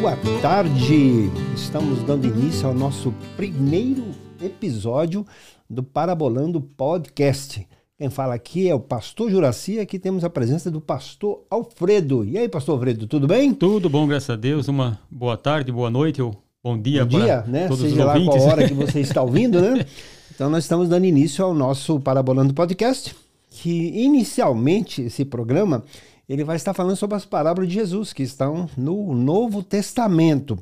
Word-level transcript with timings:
boa 0.00 0.16
tarde! 0.40 1.30
Estamos 1.54 2.02
dando 2.04 2.26
início 2.26 2.66
ao 2.66 2.72
nosso 2.72 3.12
primeiro 3.36 4.04
episódio 4.42 5.26
do 5.68 5.82
Parabolando 5.82 6.58
Podcast. 6.58 7.66
Quem 7.98 8.08
fala 8.08 8.34
aqui 8.34 8.66
é 8.66 8.74
o 8.74 8.80
pastor 8.80 9.30
Juraci, 9.30 9.78
aqui 9.78 9.98
temos 9.98 10.24
a 10.24 10.30
presença 10.30 10.70
do 10.70 10.80
pastor 10.80 11.42
Alfredo. 11.50 12.24
E 12.24 12.38
aí, 12.38 12.48
pastor 12.48 12.76
Alfredo, 12.76 13.06
tudo 13.06 13.26
bem? 13.26 13.52
Tudo 13.52 13.90
bom, 13.90 14.06
graças 14.06 14.30
a 14.30 14.36
Deus. 14.36 14.68
Uma 14.68 14.98
boa 15.10 15.36
tarde, 15.36 15.70
boa 15.70 15.90
noite 15.90 16.22
ou 16.22 16.34
bom 16.64 16.80
dia 16.80 17.04
bom 17.04 17.18
dia, 17.18 17.42
né? 17.46 17.68
todos 17.68 17.82
Seja 17.82 17.96
os 17.96 17.98
lá 18.06 18.14
ouvintes. 18.14 18.38
qual 18.38 18.48
hora 18.48 18.66
que 18.66 18.74
você 18.74 19.00
está 19.02 19.20
ouvindo, 19.22 19.60
né? 19.60 19.84
Então 20.34 20.48
nós 20.48 20.64
estamos 20.64 20.88
dando 20.88 21.04
início 21.04 21.44
ao 21.44 21.52
nosso 21.52 22.00
Parabolando 22.00 22.54
Podcast, 22.54 23.14
que 23.50 23.88
inicialmente 24.02 25.02
esse 25.02 25.26
programa 25.26 25.84
ele 26.30 26.44
vai 26.44 26.54
estar 26.54 26.72
falando 26.72 26.94
sobre 26.94 27.16
as 27.16 27.24
parábolas 27.24 27.68
de 27.68 27.74
Jesus 27.74 28.12
que 28.12 28.22
estão 28.22 28.70
no 28.76 29.12
Novo 29.12 29.64
Testamento. 29.64 30.56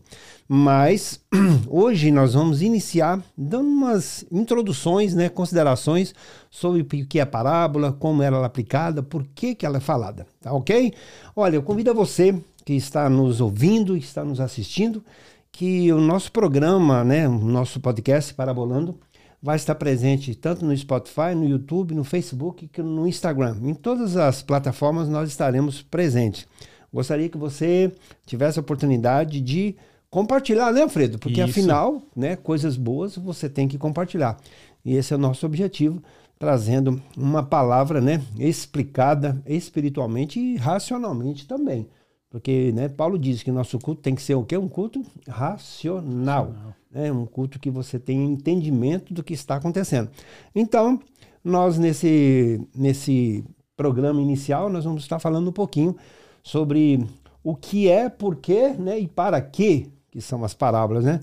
Mas 0.49 1.21
hoje 1.69 2.11
nós 2.11 2.33
vamos 2.33 2.63
iniciar 2.63 3.23
dando 3.37 3.69
umas 3.69 4.25
introduções, 4.33 5.15
né, 5.15 5.29
considerações 5.29 6.15
sobre 6.51 6.81
o 6.81 6.87
que 6.87 7.19
é 7.19 7.23
a 7.23 7.27
parábola, 7.27 7.93
como 7.93 8.23
ela 8.23 8.39
é 8.39 8.45
aplicada, 8.47 9.03
por 9.03 9.27
que, 9.35 9.55
que 9.55 9.67
ela 9.67 9.77
é 9.77 9.81
falada, 9.81 10.27
tá 10.41 10.55
ok? 10.55 10.95
Olha, 11.37 11.57
eu 11.57 11.63
convido 11.63 11.91
a 11.91 11.95
você 11.95 12.35
que 12.65 12.73
está 12.73 13.11
nos 13.11 13.39
ouvindo, 13.39 13.95
está 13.95 14.25
nos 14.25 14.41
assistindo, 14.41 15.05
que 15.53 15.93
o 15.93 16.01
nosso 16.01 16.33
programa, 16.33 17.05
né, 17.05 17.29
o 17.29 17.39
nosso 17.39 17.79
podcast 17.79 18.33
Parabolando, 18.33 18.99
vai 19.43 19.57
estar 19.57 19.75
presente 19.75 20.35
tanto 20.35 20.65
no 20.65 20.77
Spotify, 20.77 21.35
no 21.35 21.47
YouTube, 21.47 21.95
no 21.95 22.05
Facebook, 22.05 22.67
que 22.69 22.83
no 22.83 23.07
Instagram. 23.07 23.57
Em 23.63 23.75
todas 23.75 24.17
as 24.17 24.43
plataformas 24.43 25.09
nós 25.09 25.29
estaremos 25.29 25.83
presentes. 25.83 26.47
Gostaria 26.93 27.29
que 27.29 27.39
você 27.39 27.93
tivesse 28.27 28.59
a 28.59 28.63
oportunidade 28.63 29.41
de 29.41 29.77
compartilhar, 30.11 30.73
né, 30.73 30.83
Alfredo? 30.83 31.19
Porque 31.19 31.41
Isso. 31.41 31.51
afinal, 31.51 32.03
né, 32.17 32.35
coisas 32.37 32.77
boas 32.77 33.17
você 33.17 33.49
tem 33.49 33.69
que 33.69 33.79
compartilhar. 33.79 34.37
E 34.85 34.97
esse 34.97 35.13
é 35.13 35.17
o 35.17 35.21
nosso 35.21 35.45
objetivo, 35.45 36.03
trazendo 36.39 37.01
uma 37.17 37.43
palavra, 37.43 38.01
né, 38.01 38.23
explicada 38.39 39.41
espiritualmente 39.47 40.41
e 40.41 40.57
racionalmente 40.57 41.47
também. 41.47 41.87
Porque, 42.31 42.73
né, 42.73 42.89
Paulo 42.89 43.19
diz 43.19 43.43
que 43.43 43.51
nosso 43.51 43.79
culto 43.79 44.03
tem 44.03 44.15
que 44.15 44.21
ser 44.23 44.35
o 44.35 44.45
quê? 44.45 44.57
Um 44.57 44.69
culto 44.69 45.03
racional. 45.27 46.53
É 46.93 47.11
um 47.11 47.25
culto 47.25 47.59
que 47.59 47.71
você 47.71 47.99
tenha 47.99 48.23
entendimento 48.25 49.15
do 49.15 49.23
que 49.23 49.33
está 49.33 49.57
acontecendo. 49.57 50.11
Então, 50.55 51.01
nós 51.43 51.79
nesse, 51.79 52.61
nesse 52.75 53.45
programa 53.77 54.21
inicial, 54.21 54.69
nós 54.69 54.85
vamos 54.85 55.03
estar 55.03 55.19
falando 55.19 55.49
um 55.49 55.53
pouquinho 55.53 55.97
sobre 56.43 57.07
o 57.43 57.57
que 57.57 57.89
é, 57.89 58.09
por 58.09 58.37
quê 58.37 58.75
né, 58.79 58.99
e 58.99 59.09
para 59.09 59.41
quê 59.41 59.87
que 60.11 60.21
são 60.21 60.45
as 60.45 60.55
parábolas, 60.55 61.05
né? 61.05 61.21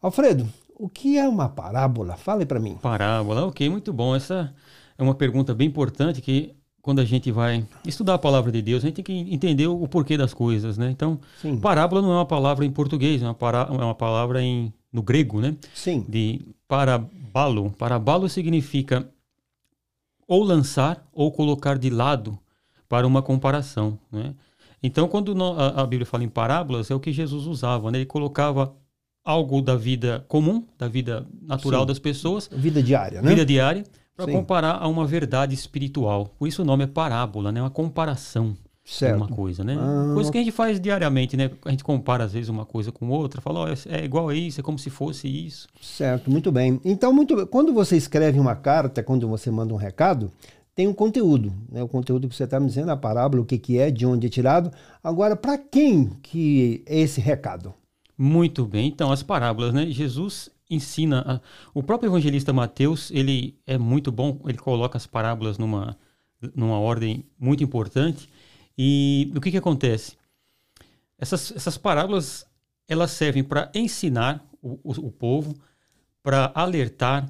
Alfredo, 0.00 0.48
o 0.74 0.88
que 0.88 1.16
é 1.16 1.28
uma 1.28 1.48
parábola? 1.48 2.16
Fale 2.16 2.44
para 2.44 2.58
mim. 2.58 2.76
Parábola, 2.80 3.46
ok, 3.46 3.68
muito 3.68 3.92
bom. 3.92 4.16
Essa 4.16 4.52
é 4.98 5.02
uma 5.02 5.14
pergunta 5.14 5.54
bem 5.54 5.68
importante 5.68 6.20
que 6.20 6.54
quando 6.82 6.98
a 6.98 7.04
gente 7.04 7.30
vai 7.30 7.64
estudar 7.86 8.14
a 8.14 8.18
palavra 8.18 8.50
de 8.50 8.60
Deus, 8.60 8.82
a 8.82 8.88
gente 8.88 8.96
tem 8.96 9.04
que 9.04 9.34
entender 9.34 9.68
o 9.68 9.86
porquê 9.86 10.18
das 10.18 10.34
coisas, 10.34 10.76
né? 10.76 10.90
Então, 10.90 11.18
Sim. 11.40 11.58
parábola 11.60 12.02
não 12.02 12.10
é 12.12 12.16
uma 12.16 12.26
palavra 12.26 12.64
em 12.64 12.70
português, 12.72 13.22
é 13.22 13.24
uma, 13.24 13.34
pará 13.34 13.68
é 13.70 13.72
uma 13.72 13.94
palavra 13.94 14.42
em, 14.42 14.72
no 14.92 15.00
grego, 15.00 15.40
né? 15.40 15.56
Sim. 15.72 16.04
De 16.08 16.40
parabalo. 16.66 17.70
Parabalo 17.78 18.28
significa 18.28 19.08
ou 20.26 20.42
lançar 20.42 21.06
ou 21.12 21.30
colocar 21.30 21.78
de 21.78 21.88
lado 21.88 22.36
para 22.88 23.06
uma 23.06 23.22
comparação, 23.22 23.96
né? 24.10 24.34
Então, 24.82 25.06
quando 25.06 25.32
a 25.54 25.86
Bíblia 25.86 26.04
fala 26.04 26.24
em 26.24 26.28
parábolas, 26.28 26.90
é 26.90 26.94
o 26.94 26.98
que 26.98 27.12
Jesus 27.12 27.46
usava, 27.46 27.92
né? 27.92 27.98
Ele 27.98 28.06
colocava 28.06 28.74
algo 29.24 29.62
da 29.62 29.76
vida 29.76 30.24
comum, 30.26 30.66
da 30.76 30.88
vida 30.88 31.24
natural 31.40 31.82
Sim. 31.82 31.86
das 31.86 32.00
pessoas, 32.00 32.50
Vida 32.52 32.82
diária, 32.82 33.22
né? 33.22 33.28
vida 33.28 33.46
diária, 33.46 33.84
para 34.24 34.32
comparar 34.32 34.78
a 34.80 34.88
uma 34.88 35.06
verdade 35.06 35.54
espiritual. 35.54 36.34
Por 36.38 36.48
isso 36.48 36.62
o 36.62 36.64
nome 36.64 36.84
é 36.84 36.86
parábola, 36.86 37.50
né? 37.52 37.60
Uma 37.60 37.70
comparação 37.70 38.56
de 38.84 38.92
certo. 38.92 39.16
uma 39.16 39.28
coisa, 39.28 39.62
né? 39.62 39.76
Ah, 39.78 40.12
coisa 40.14 40.30
que 40.30 40.38
a 40.38 40.40
gente 40.40 40.52
faz 40.52 40.80
diariamente, 40.80 41.36
né? 41.36 41.50
A 41.64 41.70
gente 41.70 41.84
compara 41.84 42.24
às 42.24 42.32
vezes 42.32 42.48
uma 42.48 42.66
coisa 42.66 42.90
com 42.90 43.08
outra, 43.08 43.40
fala, 43.40 43.60
ó, 43.60 43.68
é 43.68 44.04
igual 44.04 44.28
a 44.28 44.34
isso, 44.34 44.60
é 44.60 44.62
como 44.62 44.78
se 44.78 44.90
fosse 44.90 45.28
isso. 45.28 45.68
Certo, 45.80 46.30
muito 46.30 46.50
bem. 46.50 46.80
Então, 46.84 47.12
muito 47.12 47.46
quando 47.46 47.72
você 47.72 47.96
escreve 47.96 48.40
uma 48.40 48.56
carta, 48.56 49.02
quando 49.02 49.28
você 49.28 49.50
manda 49.50 49.72
um 49.72 49.76
recado, 49.76 50.30
tem 50.74 50.88
um 50.88 50.94
conteúdo, 50.94 51.52
né? 51.70 51.82
O 51.82 51.88
conteúdo 51.88 52.28
que 52.28 52.34
você 52.34 52.44
está 52.44 52.58
me 52.58 52.66
dizendo, 52.66 52.90
a 52.90 52.96
parábola, 52.96 53.42
o 53.42 53.46
que, 53.46 53.58
que 53.58 53.78
é, 53.78 53.90
de 53.90 54.06
onde 54.06 54.26
é 54.26 54.30
tirado. 54.30 54.72
Agora, 55.02 55.36
para 55.36 55.58
quem 55.58 56.10
que 56.22 56.82
é 56.86 57.00
esse 57.00 57.20
recado? 57.20 57.74
Muito 58.16 58.66
bem. 58.66 58.88
Então, 58.88 59.12
as 59.12 59.22
parábolas, 59.22 59.72
né? 59.72 59.86
Jesus 59.86 60.50
ensina. 60.74 61.22
a- 61.26 61.40
O 61.74 61.82
próprio 61.82 62.08
evangelista 62.08 62.52
Mateus, 62.52 63.10
ele 63.10 63.56
é 63.66 63.76
muito 63.78 64.10
bom, 64.12 64.40
ele 64.46 64.58
coloca 64.58 64.96
as 64.96 65.06
parábolas 65.06 65.58
numa, 65.58 65.96
numa 66.54 66.78
ordem 66.78 67.24
muito 67.38 67.62
importante. 67.62 68.28
E 68.76 69.30
o 69.36 69.40
que, 69.40 69.50
que 69.50 69.56
acontece? 69.58 70.16
Essas, 71.18 71.52
essas 71.54 71.78
parábolas, 71.78 72.44
elas 72.88 73.10
servem 73.12 73.44
para 73.44 73.70
ensinar 73.74 74.44
o, 74.62 74.78
o, 74.82 75.06
o 75.06 75.10
povo, 75.10 75.54
para 76.22 76.50
alertar, 76.54 77.28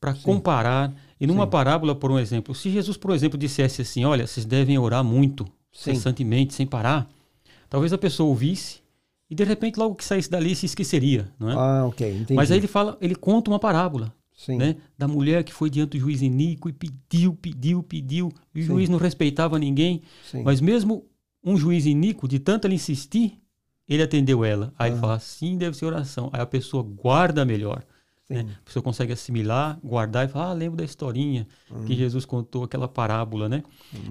para 0.00 0.14
comparar. 0.14 0.92
E 1.20 1.26
numa 1.26 1.44
Sim. 1.44 1.50
parábola, 1.50 1.94
por 1.94 2.10
um 2.10 2.18
exemplo, 2.18 2.54
se 2.54 2.70
Jesus, 2.70 2.96
por 2.96 3.12
exemplo, 3.12 3.38
dissesse 3.38 3.82
assim: 3.82 4.04
olha, 4.04 4.26
vocês 4.26 4.46
devem 4.46 4.78
orar 4.78 5.02
muito, 5.04 5.44
Sim. 5.72 5.90
incessantemente, 5.92 6.54
sem 6.54 6.66
parar, 6.66 7.08
talvez 7.68 7.92
a 7.92 7.98
pessoa 7.98 8.28
ouvisse 8.28 8.82
e 9.30 9.34
de 9.34 9.44
repente 9.44 9.78
logo 9.78 9.94
que 9.94 10.04
saísse 10.04 10.30
dali 10.30 10.54
se 10.54 10.66
esqueceria, 10.66 11.32
não 11.38 11.50
é? 11.50 11.54
Ah, 11.54 11.86
ok, 11.86 12.08
entendi. 12.10 12.34
Mas 12.34 12.50
aí 12.50 12.58
ele 12.58 12.66
fala, 12.66 12.96
ele 13.00 13.14
conta 13.14 13.50
uma 13.50 13.58
parábola, 13.58 14.12
Sim. 14.36 14.56
né, 14.58 14.76
da 14.98 15.06
mulher 15.08 15.42
que 15.44 15.52
foi 15.52 15.70
diante 15.70 15.96
do 15.96 16.00
juiz 16.00 16.20
Inico 16.22 16.68
e 16.68 16.72
pediu, 16.72 17.34
pediu, 17.34 17.82
pediu, 17.82 18.32
e 18.54 18.60
o 18.60 18.62
Sim. 18.62 18.66
juiz 18.68 18.88
não 18.88 18.98
respeitava 18.98 19.58
ninguém, 19.58 20.02
Sim. 20.30 20.42
mas 20.42 20.60
mesmo 20.60 21.06
um 21.42 21.56
juiz 21.56 21.86
Inico, 21.86 22.26
de 22.28 22.38
tanto 22.38 22.66
ele 22.66 22.74
insistir, 22.74 23.38
ele 23.88 24.02
atendeu 24.02 24.44
ela. 24.44 24.72
Aí 24.78 24.90
Ah. 24.90 24.92
ele 24.92 25.00
fala, 25.00 25.14
assim 25.14 25.58
deve 25.58 25.76
ser 25.76 25.84
oração. 25.84 26.30
Aí 26.32 26.40
a 26.40 26.46
pessoa 26.46 26.82
guarda 26.82 27.44
melhor. 27.44 27.82
Sim. 28.26 28.34
Né? 28.34 28.46
A 28.58 28.64
pessoa 28.64 28.82
consegue 28.82 29.12
assimilar, 29.12 29.78
guardar 29.84 30.24
e 30.26 30.28
falar, 30.32 30.48
ah, 30.50 30.52
lembro 30.54 30.78
da 30.78 30.84
historinha 30.84 31.46
Hum. 31.70 31.84
que 31.84 31.94
Jesus 31.94 32.24
contou, 32.24 32.64
aquela 32.64 32.88
parábola, 32.88 33.46
né? 33.46 33.62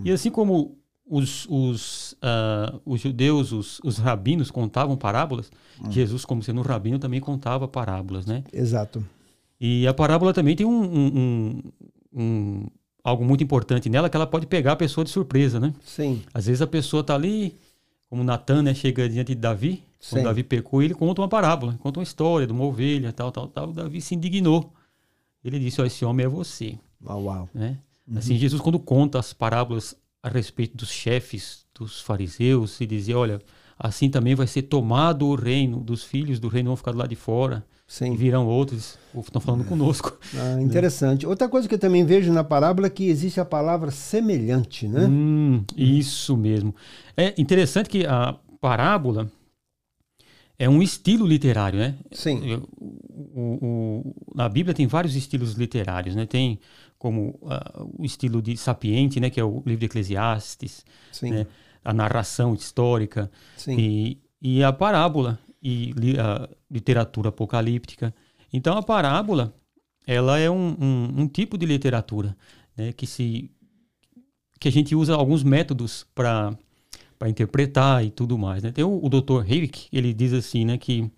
E 0.06 0.12
assim 0.12 0.30
como 0.30 0.78
os, 1.06 1.46
os, 1.50 2.16
ah, 2.22 2.80
os 2.86 3.02
judeus, 3.02 3.52
os, 3.52 3.80
os 3.84 3.98
rabinos 3.98 4.50
contavam 4.52 4.96
parábolas, 4.98 5.52
Hum. 5.84 5.92
Jesus, 5.92 6.24
como 6.24 6.44
sendo 6.44 6.60
um 6.60 6.64
rabino, 6.64 7.00
também 7.00 7.20
contava 7.20 7.68
parábolas, 7.68 8.26
né? 8.28 8.44
Exato. 8.54 9.04
E 9.60 9.88
a 9.88 9.94
parábola 9.94 10.32
também 10.34 10.56
tem 10.56 10.66
um, 10.66 10.84
um- 10.84 11.12
um- 11.18 11.62
um- 12.14 12.68
algo 13.04 13.26
muito 13.26 13.44
importante 13.44 13.90
nela, 13.90 14.10
que 14.10 14.16
ela 14.16 14.28
pode 14.28 14.46
pegar 14.46 14.74
a 14.74 14.76
pessoa 14.76 15.04
de 15.04 15.10
surpresa, 15.10 15.60
né? 15.60 15.74
Sim. 15.84 16.22
Às 16.34 16.46
vezes 16.46 16.62
a 16.62 16.68
pessoa 16.68 17.02
está 17.02 17.16
ali, 17.16 17.56
como 18.10 18.24
Natan, 18.24 18.62
né, 18.62 18.74
chega 18.76 19.10
diante 19.10 19.34
de 19.34 19.42
Davi, 19.42 19.84
quando 20.10 20.20
Sim. 20.20 20.24
Davi 20.24 20.44
pecou, 20.44 20.82
ele 20.84 20.94
conta 20.94 21.22
uma 21.22 21.28
parábola, 21.28 21.78
conta 21.82 22.00
uma 22.00 22.04
história 22.04 22.46
de 22.46 22.54
uma 22.54 22.64
ovelha, 22.66 23.12
tal, 23.12 23.32
tal, 23.32 23.48
tal. 23.48 23.74
Davi 23.74 24.00
se 24.00 24.14
indignou. 24.16 24.72
Ele 25.44 25.60
disse, 25.60 25.82
ó, 25.82 25.86
esse 25.86 26.06
homem 26.06 26.26
é 26.26 26.30
você, 26.30 26.78
Ah, 27.06 27.16
uau. 27.18 27.50
né? 27.54 27.78
Uhum. 28.08 28.18
Assim, 28.20 28.38
Jesus 28.38 28.62
quando 28.62 28.78
conta 28.80 29.18
as 29.18 29.34
parábolas 29.34 29.96
a 30.24 30.30
respeito 30.30 30.76
dos 30.78 30.90
chefes, 30.90 31.66
dos 31.78 32.02
fariseus, 32.02 32.72
se 32.72 32.86
dizia, 32.86 33.18
olha, 33.18 33.40
assim 33.78 34.10
também 34.10 34.34
vai 34.36 34.48
ser 34.48 34.64
tomado 34.64 35.28
o 35.28 35.36
reino 35.36 35.80
dos 35.82 36.04
filhos 36.04 36.40
do 36.40 36.48
reino 36.48 36.70
vão 36.70 36.78
ficar 36.78 36.92
do 36.94 36.98
lado 36.98 37.10
de 37.10 37.16
fora 37.16 37.66
e 37.88 37.92
Sim. 37.92 38.16
virão 38.16 38.48
outros, 38.48 38.98
ou 39.14 39.22
estão 39.22 39.42
falando 39.42 39.66
conosco. 39.66 40.18
Ah, 40.36 40.60
interessante. 40.62 41.28
Outra 41.28 41.48
coisa 41.48 41.68
que 41.68 41.76
eu 41.76 41.80
também 41.80 42.04
vejo 42.06 42.32
na 42.34 42.44
parábola 42.44 42.88
é 42.88 42.90
que 42.90 43.08
existe 43.08 43.40
a 43.40 43.46
palavra 43.46 43.92
semelhante, 43.92 44.88
né? 44.88 45.08
Hum, 45.08 45.64
isso 45.78 46.36
mesmo. 46.36 46.74
É 47.16 47.40
interessante 47.40 47.88
que 47.90 48.06
a 48.06 48.36
parábola 48.60 49.30
é 50.58 50.70
um 50.70 50.82
estilo 50.82 51.26
literário, 51.28 51.78
né? 51.80 51.96
Sim. 52.12 52.42
Eu- 52.50 52.68
o- 53.36 53.60
o- 53.62 54.16
na 54.36 54.48
Bíblia 54.48 54.74
tem 54.74 54.88
vários 54.88 55.16
estilos 55.16 55.54
literários, 55.54 56.16
né? 56.16 56.26
Tem 56.26 56.60
como 57.04 57.38
ah, 57.48 57.84
o 58.00 58.06
estilo 58.06 58.42
de 58.42 58.56
sapiente, 58.56 59.20
né? 59.20 59.30
Que 59.30 59.40
é 59.40 59.44
o 59.44 59.62
livro 59.66 59.82
de 59.82 59.86
Eclesiastes, 59.88 60.86
né? 61.32 61.48
A 61.84 61.94
narração 61.94 62.54
histórica 62.56 63.30
e, 63.78 64.18
e 64.42 64.64
a 64.64 64.72
parábola 64.72 65.38
e 65.62 65.94
a 66.18 66.48
literatura 66.72 67.28
apocalíptica. 67.28 68.16
Então 68.54 68.78
a 68.78 68.82
parábola 68.82 69.54
ela 70.08 70.40
é 70.40 70.50
um, 70.50 70.78
um- 70.80 71.22
um 71.24 71.28
tipo 71.28 71.58
de 71.58 71.66
literatura 71.66 72.38
né, 72.78 72.94
que 72.94 73.06
se 73.06 73.52
que 74.60 74.70
a 74.70 74.72
gente 74.72 74.96
usa 74.96 75.14
alguns 75.14 75.44
métodos 75.44 76.06
para 76.16 76.58
para 77.20 77.30
interpretar 77.30 78.04
e 78.06 78.10
tudo 78.12 78.38
mais. 78.38 78.64
Né? 78.64 78.72
Tem 78.72 78.84
o, 78.84 79.00
o 79.04 79.10
Dr. 79.10 79.42
Hayek, 79.42 79.88
ele 79.92 80.14
diz 80.14 80.32
assim, 80.34 80.64
né, 80.66 80.78
que 80.78 81.10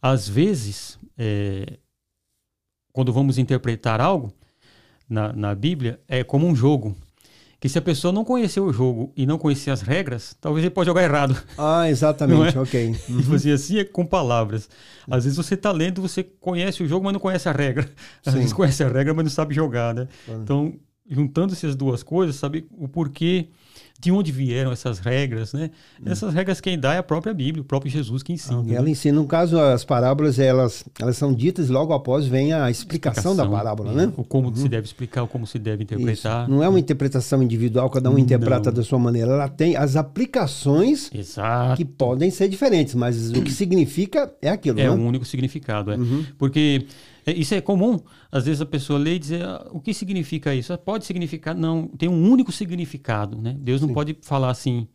às 0.00 0.28
vezes, 0.28 0.98
é, 1.18 1.78
quando 2.92 3.12
vamos 3.12 3.36
interpretar 3.38 4.00
algo 4.00 4.32
na, 5.08 5.32
na 5.32 5.54
Bíblia, 5.54 6.00
é 6.08 6.22
como 6.24 6.46
um 6.46 6.54
jogo 6.54 6.96
que 7.58 7.68
se 7.68 7.78
a 7.78 7.82
pessoa 7.82 8.12
não 8.12 8.24
conhecer 8.24 8.60
o 8.60 8.72
jogo 8.72 9.12
e 9.16 9.24
não 9.24 9.38
conhecer 9.38 9.70
as 9.70 9.80
regras, 9.80 10.36
talvez 10.40 10.64
ele 10.64 10.74
pode 10.74 10.86
jogar 10.88 11.02
errado. 11.02 11.36
Ah, 11.56 11.88
exatamente, 11.90 12.56
é? 12.56 12.60
ok. 12.60 12.86
Uhum. 13.08 13.20
E 13.20 13.22
você 13.22 13.50
assim 13.50 13.78
é 13.78 13.84
com 13.84 14.04
palavras. 14.04 14.68
Às 15.10 15.24
vezes 15.24 15.36
você 15.36 15.54
está 15.54 15.72
lendo, 15.72 16.02
você 16.02 16.22
conhece 16.22 16.82
o 16.82 16.88
jogo, 16.88 17.04
mas 17.04 17.12
não 17.12 17.20
conhece 17.20 17.48
a 17.48 17.52
regra. 17.52 17.88
Às 18.24 18.32
Sim. 18.32 18.38
vezes 18.40 18.52
conhece 18.52 18.82
a 18.84 18.88
regra, 18.88 19.14
mas 19.14 19.24
não 19.24 19.30
sabe 19.30 19.54
jogar, 19.54 19.94
né? 19.94 20.08
Então, 20.28 20.74
juntando 21.08 21.52
essas 21.52 21.74
duas 21.74 22.02
coisas, 22.02 22.36
sabe 22.36 22.66
o 22.72 22.88
porquê 22.88 23.48
de 23.98 24.12
onde 24.12 24.30
vieram 24.30 24.72
essas 24.72 24.98
regras, 24.98 25.52
né? 25.52 25.70
Hum. 26.00 26.10
Essas 26.10 26.34
regras 26.34 26.60
quem 26.60 26.78
dá 26.78 26.94
é 26.94 26.98
a 26.98 27.02
própria 27.02 27.32
Bíblia, 27.32 27.62
o 27.62 27.64
próprio 27.64 27.90
Jesus 27.90 28.22
que 28.22 28.32
ensina. 28.32 28.62
Ah, 28.66 28.74
ela 28.74 28.84
né? 28.84 28.90
ensina, 28.90 29.18
no 29.18 29.26
caso, 29.26 29.58
as 29.58 29.84
parábolas, 29.84 30.38
elas, 30.38 30.84
elas 31.00 31.16
são 31.16 31.32
ditas 31.32 31.68
logo 31.68 31.92
após 31.92 32.26
vem 32.26 32.52
a 32.52 32.70
explicação, 32.70 33.32
explicação 33.32 33.36
da 33.36 33.46
parábola, 33.46 33.92
é. 33.92 33.94
né? 33.94 34.12
O 34.16 34.24
como 34.24 34.48
uhum. 34.48 34.56
se 34.56 34.68
deve 34.68 34.86
explicar, 34.86 35.22
o 35.22 35.28
como 35.28 35.46
se 35.46 35.58
deve 35.58 35.82
interpretar. 35.84 36.42
Isso. 36.44 36.50
Não 36.50 36.62
é 36.62 36.68
uma 36.68 36.78
interpretação 36.78 37.42
individual, 37.42 37.88
cada 37.90 38.10
um 38.10 38.18
interpreta 38.18 38.70
Não. 38.70 38.76
da 38.76 38.82
sua 38.82 38.98
maneira. 38.98 39.32
Ela 39.32 39.48
tem 39.48 39.76
as 39.76 39.96
aplicações 39.96 41.10
Exato. 41.12 41.76
que 41.76 41.84
podem 41.84 42.30
ser 42.30 42.48
diferentes, 42.48 42.94
mas 42.94 43.30
o 43.30 43.42
que 43.42 43.52
significa 43.52 44.32
é 44.42 44.50
aquilo, 44.50 44.78
É 44.78 44.84
né? 44.84 44.90
o 44.90 44.94
único 44.94 45.24
significado, 45.24 45.92
é. 45.92 45.96
Uhum. 45.96 46.24
Porque 46.38 46.86
isso 47.32 47.54
é 47.54 47.60
comum. 47.60 47.98
Às 48.30 48.46
vezes 48.46 48.60
a 48.60 48.66
pessoa 48.66 48.98
lê 48.98 49.16
e 49.16 49.18
diz, 49.18 49.32
ah, 49.32 49.68
o 49.72 49.80
que 49.80 49.92
significa 49.92 50.54
isso? 50.54 50.72
Ah, 50.72 50.78
pode 50.78 51.04
significar, 51.04 51.54
não, 51.54 51.88
tem 51.88 52.08
um 52.08 52.30
único 52.30 52.52
significado, 52.52 53.40
né? 53.40 53.56
Deus 53.58 53.80
não 53.80 53.88
Sim. 53.88 53.94
pode 53.94 54.16
falar 54.22 54.50
assim, 54.50 54.86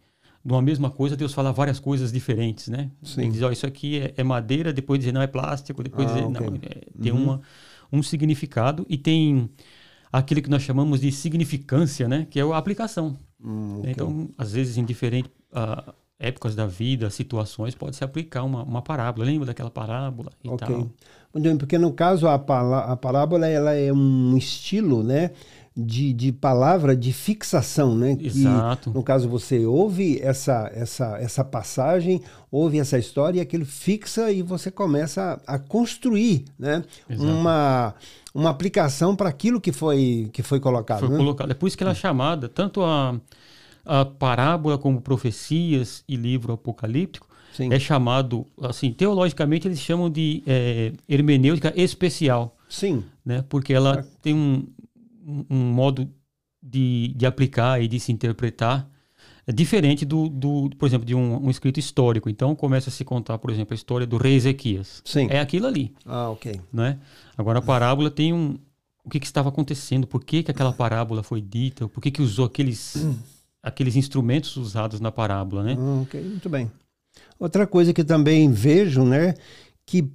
de 0.44 0.51
uma 0.51 0.62
mesma 0.62 0.89
coisa, 0.89 1.16
Deus 1.16 1.33
fala 1.33 1.51
várias 1.51 1.80
coisas 1.80 2.12
diferentes, 2.12 2.68
né? 2.68 2.89
Sim. 3.04 3.22
Ele 3.22 3.31
diz, 3.31 3.42
oh, 3.42 3.51
isso 3.51 3.66
aqui 3.68 4.00
é, 4.00 4.13
é, 4.18 4.24
madeira, 4.24 4.72
depois 4.72 5.00
dizer, 5.00 5.12
não, 5.12 5.22
é 5.22 5.28
plástico, 5.28 5.83
depois 5.83 6.07
ah, 6.07 6.13
dizer, 6.13 6.25
okay. 6.25 6.48
não, 6.48 6.56
é, 6.56 7.01
tem 7.01 7.12
uhum. 7.12 7.24
uma, 7.24 7.42
um 7.92 8.01
significado 8.01 8.86
e 8.89 8.98
tem 8.98 9.50
aquele 10.12 10.42
que 10.42 10.50
nós 10.50 10.62
chamamos 10.62 11.01
de 11.01 11.12
significância, 11.12 12.07
né? 12.07 12.28
Que 12.30 12.39
é 12.39 12.44
a 12.44 12.57
aplicação. 12.57 13.18
Hum, 13.44 13.80
okay. 13.80 13.92
Então, 13.92 14.30
às 14.38 14.51
vezes, 14.51 14.78
em 14.78 14.86
diferentes 14.86 15.31
uh, 15.51 15.94
épocas 16.19 16.56
da 16.56 16.68
vida, 16.68 17.10
situações, 17.10 17.74
pode 17.74 17.95
se 17.95 18.04
aplicar 18.04 18.44
uma, 18.44 18.63
uma 18.63 18.81
parábola. 18.81 19.25
Lembra 19.25 19.48
daquela 19.48 19.72
parábola 19.72 20.31
e 20.44 20.50
okay. 20.50 20.68
tal? 20.68 20.92
Porque 21.57 21.78
no 21.78 21.94
caso 21.94 22.28
a, 22.28 22.36
a 22.36 22.98
parábola 22.98 23.48
ela 23.48 23.74
é 23.74 23.92
um 23.92 24.36
estilo, 24.38 25.04
né? 25.04 25.31
De, 25.74 26.12
de 26.12 26.33
palavra 26.33 26.94
de 26.94 27.13
fixação, 27.13 27.95
né? 27.95 28.18
Exato. 28.19 28.89
Que, 28.92 28.98
no 28.98 29.01
caso, 29.01 29.30
você 29.30 29.66
ouve 29.66 30.19
essa, 30.22 30.69
essa, 30.75 31.18
essa 31.18 31.45
passagem, 31.45 32.22
ouve 32.51 32.78
essa 32.78 33.00
história 33.00 33.39
e 33.39 33.42
aquilo 33.42 33.66
fixa 33.66 34.30
e 34.30 34.42
você 34.42 34.69
começa 34.69 35.42
a, 35.48 35.56
a 35.56 35.60
construir, 35.60 36.44
né? 36.60 36.83
Uma, 37.10 37.95
uma 38.33 38.50
aplicação 38.50 39.16
para 39.16 39.30
aquilo 39.30 39.62
que 39.62 39.72
foi, 39.72 40.30
que 40.33 40.44
foi 40.44 40.60
colocado. 40.60 41.00
Foi 41.00 41.10
né? 41.10 41.18
colocado. 41.18 41.51
É 41.51 41.54
por 41.54 41.68
isso 41.68 41.78
que 41.78 41.83
ela 41.83 41.94
é 41.94 41.95
chamada, 41.95 42.50
tanto 42.50 42.83
a, 42.83 43.18
a 43.86 44.04
parábola 44.04 44.78
como 44.78 45.00
profecias 45.00 46.04
e 46.06 46.18
livro 46.18 46.51
apocalíptico, 46.51 47.31
Sim. 47.53 47.71
é 47.71 47.80
chamado, 47.80 48.45
assim, 48.62 48.92
teologicamente 48.92 49.68
eles 49.68 49.80
chamam 49.80 50.09
de 50.09 50.44
é, 50.45 50.94
hermenêutica 51.07 51.74
especial. 51.75 52.57
Sim. 52.69 53.03
Né? 53.25 53.44
Porque 53.50 53.74
ela 53.74 54.00
é. 54.00 54.06
tem 54.21 54.33
um, 54.33 54.65
um 55.50 55.57
modo 55.57 56.09
de, 56.62 57.13
de 57.15 57.25
aplicar 57.25 57.81
e 57.81 57.88
de 57.88 58.00
se 58.00 58.12
interpretar 58.12 58.89
é 59.45 59.51
diferente 59.51 60.06
do, 60.06 60.30
do, 60.30 60.69
por 60.77 60.88
exemplo, 60.88 61.06
de 61.06 61.15
um, 61.15 61.45
um, 61.45 61.50
escrito 61.50 61.80
histórico. 61.80 62.30
Então 62.30 62.56
começa 62.56 62.89
a 62.89 62.94
se 62.94 63.03
contar, 63.03 63.38
por 63.38 63.51
exemplo, 63.51 63.74
a 63.74 63.75
história 63.75 64.06
do 64.06 64.18
rei 64.18 64.36
Ezequias. 64.36 65.01
Sim. 65.04 65.27
É 65.30 65.39
aquilo 65.39 65.68
ali. 65.68 65.94
Ah, 66.06 66.30
ok. 66.30 66.62
Né? 66.71 67.00
Agora 67.38 67.59
a 67.59 67.62
parábola 67.62 68.12
tem 68.12 68.33
um, 68.33 68.57
o 69.04 69.09
que, 69.09 69.19
que 69.19 69.25
estava 69.25 69.50
acontecendo, 69.50 70.06
por 70.06 70.24
que, 70.24 70.44
que 70.44 70.51
aquela 70.51 70.71
parábola 70.71 71.24
foi 71.24 71.42
dita, 71.42 71.88
por 71.88 72.01
que, 72.01 72.12
que 72.12 72.21
usou 72.21 72.45
aqueles, 72.45 72.95
aqueles 73.63 73.95
instrumentos 73.95 74.56
usados 74.57 75.00
na 75.00 75.12
parábola, 75.12 75.63
né? 75.63 75.75
Ah, 75.77 76.01
ok, 76.04 76.21
muito 76.21 76.50
bem. 76.50 76.71
Outra 77.41 77.65
coisa 77.65 77.91
que 77.91 78.03
também 78.03 78.51
vejo, 78.51 79.03
né? 79.03 79.33
Que, 79.83 80.07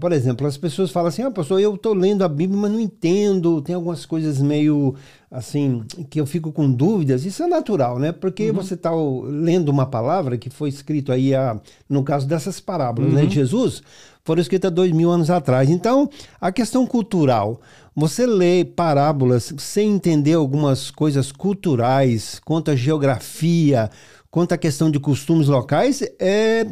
por 0.00 0.12
exemplo, 0.12 0.46
as 0.46 0.56
pessoas 0.56 0.92
falam 0.92 1.08
assim: 1.08 1.22
ah, 1.22 1.30
pastor, 1.30 1.60
eu 1.60 1.74
estou 1.74 1.92
lendo 1.92 2.22
a 2.22 2.28
Bíblia, 2.28 2.56
mas 2.56 2.70
não 2.70 2.78
entendo, 2.78 3.60
tem 3.60 3.74
algumas 3.74 4.06
coisas 4.06 4.40
meio 4.40 4.94
assim, 5.28 5.82
que 6.08 6.20
eu 6.20 6.24
fico 6.24 6.52
com 6.52 6.70
dúvidas. 6.70 7.24
Isso 7.24 7.42
é 7.42 7.48
natural, 7.48 7.98
né? 7.98 8.12
Porque 8.12 8.48
uhum. 8.48 8.54
você 8.54 8.74
está 8.74 8.92
lendo 9.24 9.70
uma 9.70 9.86
palavra 9.86 10.38
que 10.38 10.48
foi 10.50 10.68
escrito 10.68 11.10
aí, 11.10 11.34
a, 11.34 11.60
no 11.88 12.04
caso 12.04 12.28
dessas 12.28 12.60
parábolas, 12.60 13.10
né, 13.12 13.16
uhum. 13.16 13.24
né? 13.24 13.28
De 13.28 13.34
Jesus, 13.34 13.82
foram 14.24 14.40
escritas 14.40 14.70
dois 14.70 14.92
mil 14.92 15.10
anos 15.10 15.30
atrás. 15.30 15.68
Então, 15.68 16.08
a 16.40 16.52
questão 16.52 16.86
cultural. 16.86 17.60
Você 17.94 18.24
lê 18.24 18.64
parábolas 18.64 19.52
sem 19.58 19.92
entender 19.92 20.32
algumas 20.32 20.90
coisas 20.90 21.30
culturais, 21.30 22.40
quanto 22.42 22.70
à 22.70 22.76
geografia, 22.76 23.90
quanto 24.32 24.52
à 24.52 24.58
questão 24.58 24.90
de 24.90 24.98
costumes 24.98 25.46
locais, 25.46 26.00
é, 26.18 26.64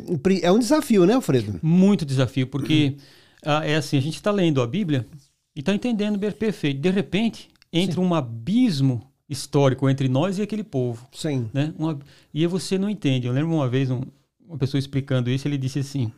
é 0.43 0.51
um 0.51 0.59
desafio, 0.59 1.05
né, 1.05 1.13
Alfredo? 1.13 1.61
Muito 1.63 2.07
desafio, 2.07 2.47
porque 2.47 2.97
ah, 3.45 3.65
é 3.65 3.77
assim, 3.77 3.99
a 3.99 4.01
gente 4.01 4.15
está 4.15 4.31
lendo 4.33 4.63
a 4.63 4.67
Bíblia 4.67 5.07
e 5.55 5.61
está 5.61 5.75
entendendo 5.75 6.19
perfeito. 6.19 6.81
De 6.81 6.89
repente, 6.89 7.51
entra 7.71 7.97
Sim. 7.97 8.01
um 8.01 8.15
abismo 8.15 9.03
histórico 9.29 9.91
entre 9.91 10.09
nós 10.09 10.39
e 10.39 10.43
aquele 10.43 10.65
povo. 10.65 11.07
Sim. 11.13 11.51
Né? 11.53 11.73
Uma, 11.79 11.99
e 12.33 12.47
você 12.47 12.79
não 12.79 12.89
entende. 12.89 13.27
Eu 13.27 13.33
lembro 13.35 13.55
uma 13.55 13.69
vez 13.69 13.91
um, 13.91 14.01
uma 14.45 14.57
pessoa 14.57 14.79
explicando 14.79 15.29
isso, 15.29 15.47
ele 15.47 15.59
disse 15.59 15.81
assim, 15.81 16.11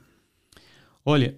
olha, 1.04 1.36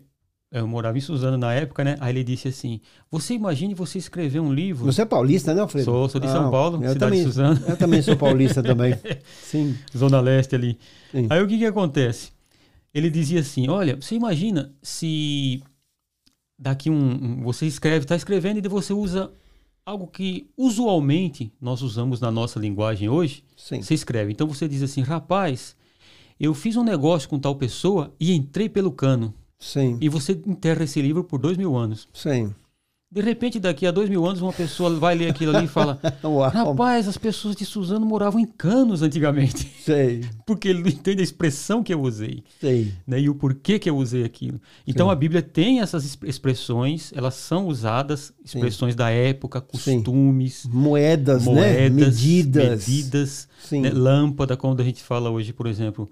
eu 0.55 0.69
morava 0.69 0.97
em 0.97 1.01
Suzano 1.01 1.37
na 1.37 1.53
época, 1.53 1.83
né? 1.83 1.97
Aí 1.99 2.13
ele 2.13 2.23
disse 2.23 2.47
assim: 2.47 2.81
Você 3.11 3.35
imagine 3.35 3.75
você 3.75 3.99
escrever 3.99 4.39
um 4.39 4.55
livro. 4.55 4.85
Você 4.85 5.03
é 5.03 5.05
paulista, 5.05 5.53
né, 5.53 5.61
Alfredo? 5.61 5.85
Sou, 5.85 6.09
sou 6.09 6.21
de 6.21 6.29
ah, 6.29 6.33
São 6.33 6.49
Paulo, 6.49 6.79
cidade 6.79 6.99
também, 7.01 7.19
de 7.19 7.25
Suzano. 7.25 7.61
Eu 7.67 7.77
também 7.77 8.01
sou 8.01 8.17
paulista 8.17 8.63
também. 8.63 8.95
Sim. 9.43 9.77
Zona 9.97 10.21
Leste 10.21 10.55
ali. 10.55 10.79
Sim. 11.11 11.27
Aí 11.29 11.43
o 11.43 11.49
que 11.49 11.59
que 11.59 11.67
acontece? 11.67 12.31
Ele 12.95 13.11
dizia 13.11 13.41
assim: 13.41 13.69
Olha, 13.69 13.97
você 13.97 14.15
imagina 14.15 14.73
se 14.81 15.61
daqui 16.57 16.89
um, 16.89 16.95
um 16.95 17.43
você 17.43 17.67
escreve, 17.67 18.05
está 18.05 18.15
escrevendo 18.15 18.65
e 18.65 18.69
você 18.69 18.93
usa 18.93 19.33
algo 19.85 20.07
que 20.07 20.49
usualmente 20.57 21.53
nós 21.61 21.83
usamos 21.83 22.21
na 22.21 22.31
nossa 22.31 22.61
linguagem 22.61 23.09
hoje. 23.09 23.43
Sim. 23.57 23.83
Você 23.83 23.93
escreve. 23.93 24.31
Então 24.31 24.47
você 24.47 24.69
diz 24.69 24.85
assim: 24.85 25.03
Rapaz, 25.03 25.75
eu 26.39 26.55
fiz 26.55 26.77
um 26.77 26.85
negócio 26.85 27.29
com 27.29 27.41
tal 27.41 27.57
pessoa 27.57 28.15
e 28.21 28.33
entrei 28.33 28.69
pelo 28.69 28.93
cano. 28.93 29.35
Sim. 29.65 29.97
E 29.99 30.11
você 30.11 30.33
enterra 30.47 30.85
esse 30.85 31.01
livro 31.01 31.25
por 31.25 31.41
dois 31.41 31.57
mil 31.57 31.75
anos. 31.75 32.07
Sim. 32.13 32.55
De 33.11 33.23
repente, 33.23 33.59
daqui 33.59 33.87
a 33.87 33.91
dois 33.91 34.11
mil 34.11 34.27
anos, 34.27 34.43
uma 34.43 34.53
pessoa 34.53 34.91
vai 34.99 35.15
ler 35.15 35.31
aquilo 35.31 35.57
ali 35.57 35.65
e 35.65 35.69
fala: 35.69 35.99
Rapaz, 36.53 37.09
as 37.09 37.17
pessoas 37.17 37.57
de 37.57 37.65
Suzano 37.65 38.05
moravam 38.05 38.39
em 38.41 38.45
canos 38.45 39.01
antigamente. 39.01 39.73
Sei. 39.83 40.23
Porque 40.45 40.69
ele 40.69 40.81
não 40.81 40.89
entende 40.89 41.21
a 41.21 41.25
expressão 41.25 41.83
que 41.83 41.95
eu 41.95 42.03
usei. 42.03 42.45
Sei. 42.61 42.93
Né, 43.07 43.21
e 43.21 43.31
o 43.31 43.35
porquê 43.35 43.79
que 43.79 43.89
eu 43.89 43.97
usei 43.97 44.23
aquilo. 44.23 44.61
Então 44.87 45.07
Sim. 45.07 45.13
a 45.13 45.15
Bíblia 45.15 45.41
tem 45.41 45.81
essas 45.81 46.19
expressões, 46.25 47.11
elas 47.15 47.35
são 47.35 47.69
usadas, 47.69 48.35
expressões 48.45 48.93
Sim. 48.93 48.99
da 48.99 49.11
época, 49.11 49.63
costumes. 49.63 50.55
Sim. 50.55 50.71
Moedas, 50.73 51.45
moedas, 51.45 51.73
né? 51.73 51.89
Medidas. 51.89 52.87
Medidas. 52.87 53.49
Né? 53.73 53.91
Lâmpada, 53.91 54.57
como 54.59 54.79
a 54.79 54.85
gente 54.85 55.03
fala 55.03 55.31
hoje, 55.31 55.53
por 55.53 55.67
exemplo 55.67 56.11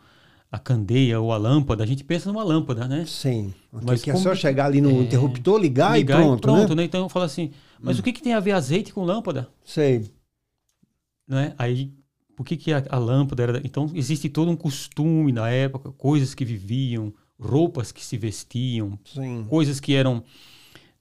a 0.52 0.58
candeia 0.58 1.18
ou 1.18 1.32
a 1.32 1.38
lâmpada, 1.38 1.82
a 1.82 1.86
gente 1.86 2.04
pensa 2.04 2.30
numa 2.30 2.44
lâmpada, 2.44 2.86
né? 2.86 3.06
Sim. 3.06 3.54
Mas 3.72 4.02
que 4.02 4.10
é 4.10 4.16
só 4.16 4.34
chegar 4.34 4.66
ali 4.66 4.82
no 4.82 4.90
é, 4.90 4.92
interruptor, 4.92 5.58
ligar, 5.58 5.96
ligar, 5.96 6.20
e 6.20 6.22
pronto, 6.22 6.38
e 6.38 6.42
pronto, 6.42 6.68
né? 6.74 6.82
né? 6.82 6.84
Então 6.84 7.00
eu 7.00 7.08
falo 7.08 7.24
assim, 7.24 7.52
mas 7.80 7.96
hum. 7.96 8.00
o 8.00 8.02
que, 8.02 8.12
que 8.12 8.22
tem 8.22 8.34
a 8.34 8.40
ver 8.40 8.52
azeite 8.52 8.92
com 8.92 9.02
lâmpada? 9.02 9.48
Sei. 9.64 10.04
Né? 11.26 11.54
Aí, 11.56 11.90
por 12.36 12.44
que, 12.44 12.58
que 12.58 12.70
a, 12.70 12.84
a 12.90 12.98
lâmpada 12.98 13.42
era... 13.42 13.62
Então 13.64 13.90
existe 13.94 14.28
todo 14.28 14.50
um 14.50 14.56
costume 14.56 15.32
na 15.32 15.48
época, 15.48 15.90
coisas 15.92 16.34
que 16.34 16.44
viviam, 16.44 17.14
roupas 17.40 17.90
que 17.90 18.04
se 18.04 18.18
vestiam, 18.18 18.98
Sim. 19.06 19.46
coisas 19.48 19.80
que 19.80 19.94
eram 19.94 20.22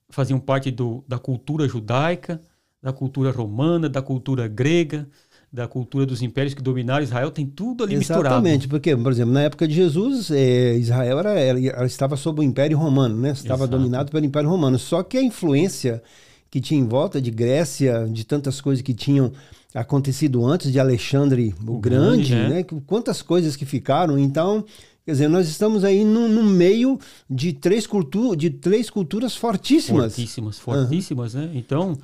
faziam 0.10 0.40
parte 0.40 0.72
do, 0.72 1.04
da 1.08 1.20
cultura 1.20 1.68
judaica, 1.68 2.42
da 2.82 2.94
cultura 2.94 3.32
romana, 3.32 3.90
da 3.90 4.02
cultura 4.02 4.48
grega, 4.48 5.10
da 5.52 5.68
cultura 5.68 6.06
dos 6.06 6.22
impérios 6.22 6.54
que 6.54 6.62
dominaram 6.62 7.04
Israel, 7.04 7.30
tem 7.30 7.46
tudo 7.46 7.84
ali 7.84 7.96
Exatamente, 7.96 8.00
misturado. 8.00 8.36
Exatamente, 8.36 8.68
porque, 8.70 8.96
por 8.96 9.12
exemplo, 9.12 9.34
na 9.34 9.42
época 9.42 9.68
de 9.68 9.74
Jesus, 9.74 10.32
é, 10.32 10.78
Israel 10.78 11.20
era, 11.20 11.40
ela 11.40 11.86
estava 11.86 12.16
sob 12.16 12.40
o 12.40 12.44
Império 12.44 12.78
Romano, 12.78 13.18
né? 13.18 13.32
Estava 13.32 13.64
Exato. 13.64 13.78
dominado 13.78 14.12
pelo 14.12 14.26
Império 14.26 14.50
Romano. 14.50 14.80
Só 14.80 15.04
que 15.04 15.18
a 15.18 15.22
influência 15.22 16.02
que 16.50 16.62
tinha 16.62 16.80
em 16.80 16.88
volta 16.88 17.22
de 17.22 17.32
Grécia, 17.32 18.08
de 18.10 18.26
tantas 18.26 18.62
coisas 18.62 18.82
que 18.82 18.94
tinham 18.94 19.32
acontecido 19.74 20.46
antes 20.46 20.72
de 20.72 20.80
Alexandre 20.80 21.54
o, 21.66 21.76
o 21.76 21.80
Grande, 21.80 22.30
grande 22.30 22.54
né? 22.54 22.64
Quantas 22.86 23.22
coisas 23.22 23.56
que 23.56 23.66
ficaram. 23.66 24.18
Então, 24.18 24.66
Quer 25.04 25.14
dizer, 25.14 25.28
nós 25.28 25.50
estamos 25.50 25.84
aí 25.84 26.06
no, 26.06 26.28
no 26.28 26.44
meio 26.44 27.00
de 27.28 27.54
três, 27.54 27.88
cultu 27.88 28.36
de 28.36 28.52
três 28.52 28.88
culturas 28.88 29.36
fortíssimas. 29.36 30.14
Fortíssimas, 30.16 30.60
fortíssimas, 30.60 31.34
uhum. 31.34 31.42
né? 31.42 31.52
Então, 31.56 31.98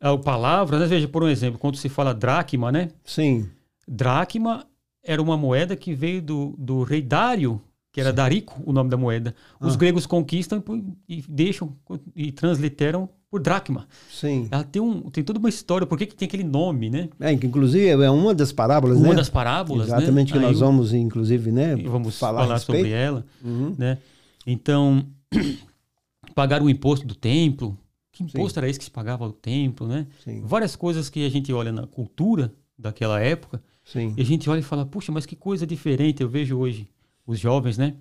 a 0.00 0.16
palavra, 0.16 0.78
né? 0.78 0.86
veja, 0.86 1.08
por 1.08 1.22
um 1.24 1.28
exemplo, 1.28 1.58
quando 1.58 1.76
se 1.76 1.88
fala 1.88 2.14
dracma, 2.14 2.70
né? 2.72 2.90
Sim. 3.04 3.48
Dracma 3.86 4.64
era 5.02 5.20
uma 5.22 5.36
moeda 5.36 5.74
que 5.76 5.94
veio 5.94 6.20
do, 6.22 6.54
do 6.58 6.82
rei 6.82 7.00
Dário, 7.02 7.60
que 7.92 8.00
era 8.00 8.12
Darico, 8.12 8.60
o 8.64 8.72
nome 8.72 8.90
da 8.90 8.96
moeda. 8.96 9.34
Os 9.60 9.74
Ah. 9.74 9.76
gregos 9.78 10.06
conquistam 10.06 10.62
e 11.08 11.24
deixam 11.28 11.74
e 12.14 12.30
transliteram 12.30 13.08
por 13.30 13.40
dracma. 13.40 13.86
Sim. 14.10 14.48
Ela 14.50 14.64
tem, 14.64 14.80
um, 14.80 15.02
tem 15.10 15.24
toda 15.24 15.38
uma 15.38 15.48
história, 15.48 15.86
por 15.86 15.98
que, 15.98 16.06
que 16.06 16.14
tem 16.14 16.26
aquele 16.26 16.44
nome, 16.44 16.88
né? 16.90 17.08
É, 17.20 17.32
inclusive 17.32 17.86
é 18.02 18.10
uma 18.10 18.34
das 18.34 18.52
parábolas, 18.52 18.98
Uma 18.98 19.08
né? 19.08 19.14
das 19.16 19.28
parábolas, 19.28 19.88
Exatamente, 19.88 20.32
né? 20.32 20.38
que 20.38 20.44
Aí 20.44 20.50
nós 20.52 20.60
vamos, 20.60 20.92
inclusive, 20.92 21.50
né? 21.50 21.76
vamos 21.76 22.18
falar 22.18 22.42
falar, 22.42 22.58
sobre 22.58 22.90
ela, 22.90 23.24
Uhum. 23.44 23.74
né? 23.76 23.98
Então, 24.46 25.04
pagar 26.34 26.62
o 26.62 26.70
imposto 26.70 27.06
do 27.06 27.14
templo. 27.14 27.76
Que 28.24 28.38
imposto 28.38 28.58
era 28.58 28.68
esse 28.68 28.78
que 28.78 28.84
se 28.84 28.90
pagava 28.90 29.24
ao 29.24 29.32
templo, 29.32 29.86
né? 29.86 30.06
Sim, 30.24 30.42
Várias 30.44 30.74
coisas 30.76 31.08
que 31.08 31.24
a 31.24 31.30
gente 31.30 31.52
olha 31.52 31.72
na 31.72 31.86
cultura 31.86 32.52
daquela 32.78 33.20
época 33.20 33.62
sim. 33.84 34.14
e 34.16 34.20
a 34.20 34.24
gente 34.24 34.48
olha 34.48 34.60
e 34.60 34.62
fala, 34.62 34.84
puxa, 34.84 35.10
mas 35.12 35.26
que 35.26 35.36
coisa 35.36 35.66
diferente 35.66 36.22
eu 36.22 36.28
vejo 36.28 36.58
hoje 36.58 36.88
os 37.26 37.38
jovens, 37.38 37.78
né? 37.78 37.94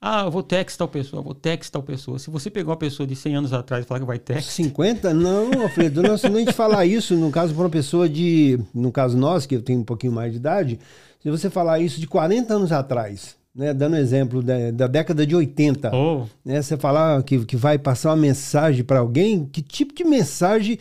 Ah, 0.00 0.22
eu 0.22 0.30
vou 0.30 0.44
tax 0.44 0.76
tal 0.76 0.86
pessoa, 0.86 1.20
vou 1.20 1.34
tax 1.34 1.68
tal 1.68 1.82
pessoa. 1.82 2.20
Se 2.20 2.30
você 2.30 2.48
pegar 2.48 2.70
uma 2.70 2.76
pessoa 2.76 3.04
de 3.04 3.16
100 3.16 3.36
anos 3.36 3.52
atrás 3.52 3.84
e 3.84 3.88
falar 3.88 3.98
que 4.00 4.06
vai 4.06 4.18
tax, 4.18 4.44
50? 4.44 5.12
Não, 5.12 5.62
Alfredo, 5.62 6.02
nós 6.02 6.22
não 6.22 6.36
a 6.36 6.38
gente 6.38 6.52
falar 6.52 6.86
isso, 6.86 7.16
no 7.16 7.32
caso, 7.32 7.52
para 7.52 7.64
uma 7.64 7.70
pessoa 7.70 8.08
de. 8.08 8.60
No 8.72 8.92
caso 8.92 9.16
nós, 9.16 9.44
que 9.44 9.56
eu 9.56 9.62
tenho 9.62 9.80
um 9.80 9.84
pouquinho 9.84 10.12
mais 10.12 10.30
de 10.30 10.38
idade, 10.38 10.78
se 11.20 11.28
você 11.28 11.50
falar 11.50 11.80
isso 11.80 11.98
de 11.98 12.06
40 12.06 12.54
anos 12.54 12.70
atrás, 12.70 13.36
né? 13.58 13.74
Dando 13.74 13.96
exemplo 13.96 14.40
da, 14.40 14.70
da 14.70 14.86
década 14.86 15.26
de 15.26 15.34
80, 15.34 15.90
oh, 15.92 16.26
né? 16.44 16.62
Você 16.62 16.76
falar 16.76 17.20
que, 17.24 17.44
que 17.44 17.56
vai 17.56 17.76
passar 17.76 18.10
uma 18.10 18.16
mensagem 18.16 18.84
para 18.84 19.00
alguém, 19.00 19.44
que 19.44 19.60
tipo 19.60 19.92
de 19.92 20.04
mensagem 20.04 20.78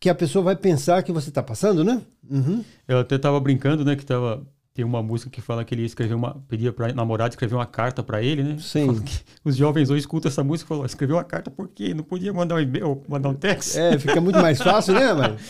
que 0.00 0.08
a 0.08 0.14
pessoa 0.14 0.42
vai 0.42 0.56
pensar 0.56 1.02
que 1.02 1.12
você 1.12 1.28
está 1.28 1.42
passando, 1.42 1.84
né? 1.84 2.00
Uhum. 2.28 2.64
eu 2.88 2.98
até 2.98 3.18
tava 3.18 3.38
brincando, 3.38 3.84
né, 3.84 3.94
que 3.94 4.04
tava 4.04 4.42
tem 4.72 4.82
uma 4.84 5.02
música 5.02 5.30
que 5.30 5.42
fala 5.42 5.62
que 5.62 5.74
ele 5.74 5.84
escreveu 5.84 6.16
uma 6.16 6.42
pedia 6.48 6.72
para 6.72 6.92
namorada 6.92 7.32
escrever 7.32 7.54
uma 7.54 7.66
carta 7.66 8.02
para 8.02 8.22
ele, 8.22 8.42
né? 8.42 8.56
Sim. 8.58 9.02
Os 9.44 9.56
jovens 9.56 9.88
hoje 9.88 10.00
escutam 10.00 10.28
essa 10.28 10.42
música 10.42 10.66
e 10.66 10.68
falam, 10.68 10.84
escreveu 10.84 11.16
uma 11.16 11.24
carta 11.24 11.50
por 11.50 11.68
quê? 11.68 11.94
Não 11.94 12.02
podia 12.02 12.32
mandar 12.32 12.56
um 12.56 12.60
e-mail, 12.60 13.00
mandar 13.06 13.28
um 13.28 13.34
text? 13.34 13.76
É, 13.76 13.96
fica 13.98 14.20
muito 14.20 14.40
mais 14.40 14.58
fácil, 14.60 14.94
né, 14.94 15.12
mano? 15.12 15.36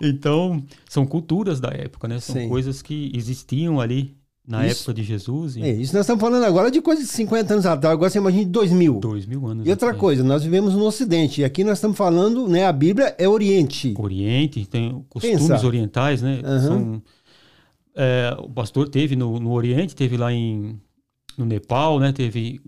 Então, 0.00 0.62
são 0.86 1.06
culturas 1.06 1.60
da 1.60 1.70
época, 1.70 2.06
né? 2.06 2.20
São 2.20 2.36
Sim. 2.36 2.48
coisas 2.48 2.82
que 2.82 3.10
existiam 3.14 3.80
ali 3.80 4.17
na 4.48 4.66
Isso. 4.66 4.78
época 4.80 4.94
de 4.94 5.02
Jesus 5.02 5.56
e 5.56 5.62
É, 5.62 5.70
isso 5.72 5.92
nós 5.94 6.00
estamos 6.06 6.20
falando 6.20 6.42
agora 6.44 6.70
de 6.70 6.80
coisa 6.80 7.02
de 7.02 7.08
50 7.08 7.52
anos 7.52 7.66
atrás, 7.66 7.92
agora 7.92 8.08
você 8.10 8.18
imagina 8.18 8.44
de 8.46 8.50
2000. 8.50 8.98
dois 8.98 9.26
mil 9.26 9.46
anos. 9.46 9.66
E 9.66 9.70
outra 9.70 9.88
atrás. 9.88 10.00
coisa, 10.00 10.24
nós 10.24 10.42
vivemos 10.42 10.74
no 10.74 10.84
Ocidente, 10.84 11.42
e 11.42 11.44
aqui 11.44 11.62
nós 11.62 11.78
estamos 11.78 11.96
falando, 11.96 12.48
né, 12.48 12.64
a 12.64 12.72
Bíblia 12.72 13.14
é 13.18 13.28
Oriente. 13.28 13.94
Oriente, 13.98 14.64
tem 14.66 15.04
costumes 15.10 15.46
Pensa. 15.48 15.66
orientais, 15.66 16.22
né? 16.22 16.40
Aham. 16.42 16.60
São, 16.60 17.02
é, 17.94 18.34
o 18.40 18.48
pastor 18.48 18.88
teve 18.88 19.14
no, 19.16 19.38
no 19.38 19.50
Oriente, 19.52 19.94
teve 19.94 20.16
lá 20.16 20.32
em 20.32 20.80
no 21.36 21.44
Nepal, 21.44 22.00
né? 22.00 22.10
Teve 22.12 22.60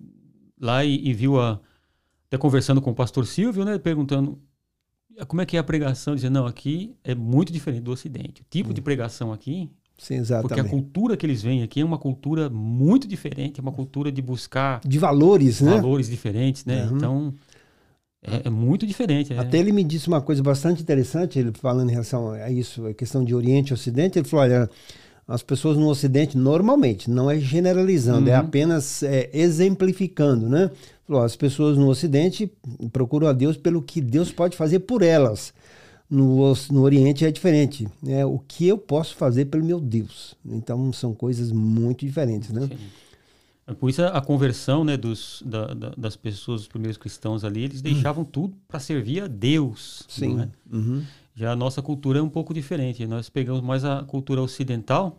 lá 0.60 0.84
e, 0.84 1.08
e 1.08 1.12
viu 1.14 1.40
a 1.40 1.58
até 2.28 2.36
conversando 2.38 2.80
com 2.80 2.90
o 2.90 2.94
pastor 2.94 3.26
Silvio, 3.26 3.64
né? 3.64 3.78
Perguntando 3.78 4.38
"Ah, 5.18 5.24
como 5.26 5.40
é 5.42 5.46
que 5.46 5.56
é 5.56 5.60
a 5.60 5.64
pregação, 5.64 6.14
dizendo 6.14 6.34
não, 6.34 6.46
aqui 6.46 6.94
é 7.02 7.14
muito 7.14 7.52
diferente 7.52 7.82
do 7.82 7.90
Ocidente. 7.90 8.42
O 8.42 8.44
tipo 8.48 8.72
de 8.74 8.80
pregação 8.80 9.32
aqui, 9.32 9.68
Sim, 10.00 10.14
porque 10.16 10.32
a 10.32 10.38
exatamente. 10.38 10.70
cultura 10.70 11.14
que 11.14 11.26
eles 11.26 11.42
veem 11.42 11.62
aqui 11.62 11.80
é 11.80 11.84
uma 11.84 11.98
cultura 11.98 12.48
muito 12.48 13.06
diferente, 13.06 13.60
é 13.60 13.62
uma 13.62 13.70
cultura 13.70 14.10
de 14.10 14.22
buscar 14.22 14.80
De 14.82 14.98
valores, 14.98 15.60
né? 15.60 15.74
valores 15.74 16.08
diferentes, 16.08 16.64
né? 16.64 16.86
Uhum. 16.86 16.96
Então 16.96 17.34
é, 18.22 18.42
é 18.46 18.50
muito 18.50 18.86
diferente. 18.86 19.32
é. 19.32 19.38
Até 19.38 19.58
ele 19.58 19.72
me 19.72 19.84
disse 19.84 20.08
uma 20.08 20.22
coisa 20.22 20.42
bastante 20.42 20.80
interessante, 20.82 21.38
ele 21.38 21.52
falando 21.52 21.88
em 21.90 21.92
relação 21.92 22.30
a 22.32 22.50
isso, 22.50 22.86
a 22.86 22.94
questão 22.94 23.22
de 23.22 23.34
Oriente 23.34 23.70
e 23.70 23.74
Ocidente, 23.74 24.18
ele 24.18 24.26
falou, 24.26 24.44
olha, 24.46 24.70
as 25.28 25.42
pessoas 25.42 25.76
no 25.76 25.86
Ocidente, 25.88 26.36
normalmente, 26.36 27.10
não 27.10 27.30
é 27.30 27.38
generalizando, 27.38 28.28
é 28.30 28.34
Uhum. 28.34 28.40
apenas 28.40 29.02
é, 29.02 29.28
exemplificando, 29.34 30.48
né? 30.48 30.70
Falou, 31.06 31.22
as 31.22 31.36
pessoas 31.36 31.76
no 31.76 31.88
Ocidente 31.88 32.50
procuram 32.90 33.26
a 33.28 33.32
Deus 33.32 33.56
pelo 33.56 33.82
que 33.82 34.00
Deus 34.00 34.32
pode 34.32 34.56
fazer 34.56 34.80
por 34.80 35.02
elas. 35.02 35.52
No, 36.10 36.52
no 36.72 36.82
Oriente 36.82 37.24
é 37.24 37.30
diferente, 37.30 37.86
né? 38.02 38.24
O 38.26 38.40
que 38.40 38.66
eu 38.66 38.76
posso 38.76 39.14
fazer 39.14 39.44
pelo 39.44 39.64
meu 39.64 39.78
Deus? 39.80 40.34
Então, 40.44 40.92
são 40.92 41.14
coisas 41.14 41.52
muito 41.52 42.04
diferentes, 42.04 42.50
né? 42.50 42.66
Sim. 42.66 42.76
É 43.66 43.72
Por 43.74 43.88
isso 43.88 44.02
a 44.02 44.20
conversão 44.20 44.82
né, 44.82 44.96
dos, 44.96 45.40
da- 45.46 45.72
da- 45.72 45.94
das 45.96 46.16
pessoas, 46.16 46.62
os 46.62 46.66
primeiros 46.68 46.96
cristãos 46.96 47.44
ali, 47.44 47.62
eles 47.62 47.80
deixavam 47.80 48.24
tudo 48.24 48.56
para 48.66 48.80
servir 48.80 49.22
a 49.22 49.26
Deus. 49.28 50.02
Sim. 50.08 50.40
é? 50.40 50.48
Uhum. 50.76 51.04
Já 51.36 51.52
a 51.52 51.56
nossa 51.56 51.80
cultura 51.80 52.18
é 52.18 52.22
um 52.22 52.28
pouco 52.28 52.52
diferente. 52.52 53.06
Nós 53.06 53.30
pegamos 53.30 53.60
mais 53.62 53.84
a 53.84 54.02
cultura 54.02 54.42
ocidental. 54.42 55.16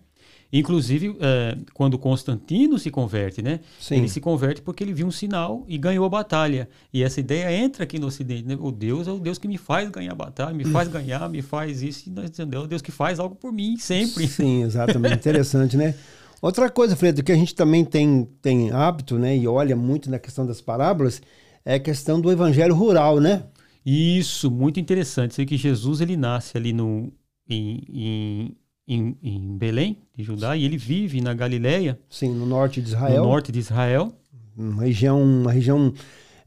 Inclusive, 0.54 1.16
eh, 1.20 1.58
quando 1.74 1.98
Constantino 1.98 2.78
se 2.78 2.92
converte, 2.92 3.42
né? 3.42 3.62
Sim. 3.80 3.96
Ele 3.96 4.10
se 4.10 4.20
converte 4.20 4.62
porque 4.62 4.84
ele 4.84 4.94
viu 4.94 5.08
um 5.08 5.12
sinal 5.12 5.64
e 5.68 5.78
ganhou 5.78 6.06
a 6.06 6.10
batalha. 6.10 6.68
E 6.94 7.04
essa 7.04 7.20
ideia 7.22 7.56
entra 7.56 7.86
aqui 7.86 7.98
no 7.98 8.08
Ocidente. 8.08 8.48
Né? 8.48 8.58
O 8.60 8.72
Deus 8.72 9.08
é 9.08 9.12
o 9.12 9.20
Deus 9.20 9.38
que 9.38 9.48
me 9.48 9.58
faz 9.58 9.90
ganhar 9.90 10.12
a 10.12 10.16
batalha, 10.16 10.54
me 10.54 10.66
faz 10.66 10.90
ganhar, 10.90 11.30
me 11.30 11.42
faz 11.42 11.82
isso. 11.82 12.10
E 12.10 12.12
nós 12.12 12.30
dizemos, 12.30 12.54
é 12.54 12.60
o 12.60 12.68
Deus 12.68 12.82
que 12.82 12.92
faz 12.92 13.20
algo 13.20 13.36
por 13.36 13.54
mim 13.54 13.78
sempre. 13.78 14.28
Sim, 14.28 14.64
exatamente. 14.64 15.16
Interessante, 15.16 15.78
né? 15.78 15.96
Outra 16.42 16.70
coisa, 16.72 16.96
Fredo, 16.96 17.24
que 17.24 17.32
a 17.32 17.36
gente 17.36 17.54
também 17.54 17.86
tem, 17.86 18.28
tem 18.42 18.72
hábito, 18.72 19.20
né, 19.20 19.38
e 19.38 19.48
olha 19.48 19.76
muito 19.76 20.10
na 20.10 20.18
questão 20.18 20.44
das 20.44 20.60
parábolas, 20.60 21.22
é 21.64 21.76
a 21.76 21.80
questão 21.80 22.20
do 22.20 22.32
evangelho 22.32 22.74
rural, 22.74 23.20
né? 23.20 23.44
Isso, 23.86 24.50
muito 24.50 24.80
interessante. 24.80 25.36
Sei 25.36 25.46
que 25.46 25.56
Jesus 25.56 26.02
ele 26.02 26.18
nasce 26.18 26.58
ali 26.58 26.74
no, 26.74 27.14
em, 27.48 27.84
em, 27.90 28.58
em, 28.94 29.16
em 29.24 29.58
Belém, 29.58 29.98
de 30.16 30.24
Judá, 30.24 30.56
e 30.56 30.64
ele 30.66 30.78
vive 30.78 31.22
na 31.22 31.34
Galileia, 31.34 32.00
Sim, 32.10 32.34
no 32.34 32.46
norte 32.46 32.82
de 32.82 32.90
no 32.92 32.96
Israel, 32.98 33.24
norte 33.24 33.52
de 33.52 33.60
Israel, 33.60 34.14
uma 34.58 34.84
região, 34.84 35.22
uma 35.24 35.52
região, 35.52 35.94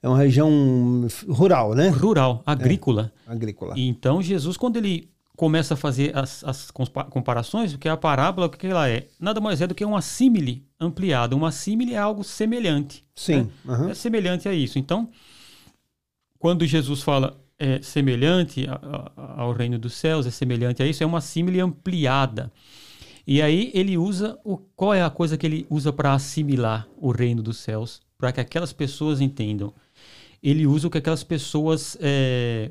é 0.03 0.09
uma 0.09 0.19
região 0.19 1.07
rural, 1.29 1.75
né? 1.75 1.89
rural, 1.89 2.43
agrícola. 2.45 3.13
Agrícola. 3.27 3.75
E 3.77 3.89
então 3.89 4.21
Jesus, 4.21 4.57
quando 4.57 4.77
ele 4.77 5.09
começa 5.37 5.75
a 5.75 5.77
fazer 5.77 6.17
as, 6.17 6.45
as 6.45 6.71
compa- 6.71 7.05
comparações, 7.05 7.73
porque 7.73 7.89
a 7.89 7.97
parábola, 7.97 8.47
o 8.47 8.51
que 8.51 8.59
que 8.59 8.67
ela 8.67 8.89
é? 8.89 9.07
Nada 9.19 9.41
mais 9.41 9.61
é 9.61 9.67
do 9.67 9.75
que 9.75 9.85
uma 9.85 10.01
símile 10.01 10.65
ampliada. 10.79 11.35
Uma 11.35 11.51
símile 11.51 11.95
é 11.95 11.99
algo 11.99 12.23
semelhante. 12.23 13.05
Sim. 13.17 13.49
aham. 13.69 13.91
É 13.91 13.95
semelhante 13.95 14.49
a 14.49 14.55
isso. 14.55 14.79
Então, 14.79 15.09
quando 16.39 16.65
Jesus 16.67 17.03
fala 17.03 17.37
é 17.59 17.81
semelhante 17.83 18.67
ao 19.17 19.53
reino 19.53 19.79
dos 19.79 19.95
céus, 19.95 20.27
é 20.27 20.31
semelhante 20.31 20.83
a 20.83 20.87
isso, 20.87 21.03
é 21.03 21.07
uma 21.07 21.21
símile 21.21 21.61
ampliada. 21.61 22.53
E 23.27 23.41
aí 23.41 23.71
ele 23.75 23.97
usa 23.97 24.39
o 24.45 24.59
qual 24.59 24.93
é 24.93 25.03
a 25.03 25.11
coisa 25.11 25.39
que 25.39 25.47
ele 25.47 25.67
usa 25.71 25.93
para 25.93 26.13
assimilar 26.13 26.87
o 26.97 27.11
reino 27.11 27.43
dos 27.43 27.59
céus, 27.59 28.03
para 28.19 28.33
que 28.33 28.41
aquelas 28.41 28.73
pessoas 28.73 29.21
entendam. 29.21 29.73
Ele 30.43 30.67
usa 30.67 30.89
o 30.89 30.91
que 30.91 30.99
aquelas 30.99 31.25
pessoas 31.25 31.97
é, 32.01 32.71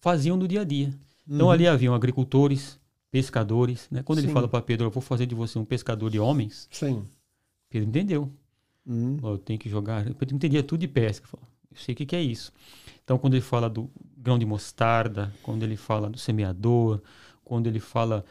faziam 0.00 0.36
no 0.36 0.48
dia 0.48 0.62
a 0.62 0.64
dia. 0.64 0.94
Então 1.28 1.50
ali 1.50 1.66
haviam 1.66 1.94
agricultores, 1.94 2.80
pescadores, 3.10 3.86
né? 3.90 4.02
Quando 4.02 4.20
Sim. 4.20 4.26
ele 4.26 4.32
fala 4.32 4.48
para 4.48 4.62
Pedro, 4.62 4.86
eu 4.86 4.90
vou 4.90 5.02
fazer 5.02 5.26
de 5.26 5.34
você 5.34 5.58
um 5.58 5.64
pescador 5.64 6.10
de 6.10 6.18
homens, 6.18 6.66
Sim. 6.72 7.04
Pedro 7.68 7.88
entendeu. 7.88 8.32
Uhum. 8.86 9.18
Eu 9.22 9.38
tenho 9.38 9.58
que 9.58 9.68
jogar. 9.68 10.06
Eu 10.06 10.16
entendia 10.32 10.62
tudo 10.62 10.80
de 10.80 10.88
pesca. 10.88 11.26
Falou, 11.28 11.46
Eu 11.70 11.76
sei 11.76 11.92
o 11.94 11.96
que, 11.96 12.06
que 12.06 12.16
é 12.16 12.22
isso. 12.22 12.52
Então, 13.04 13.18
quando 13.18 13.34
ele 13.34 13.40
fala 13.42 13.68
do 13.68 13.90
grão 14.16 14.38
de 14.38 14.46
mostarda, 14.46 15.32
quando 15.42 15.62
ele 15.62 15.76
fala 15.76 16.08
do 16.10 16.18
semeador, 16.18 17.00
quando 17.44 17.66
ele 17.66 17.80
fala 17.80 18.24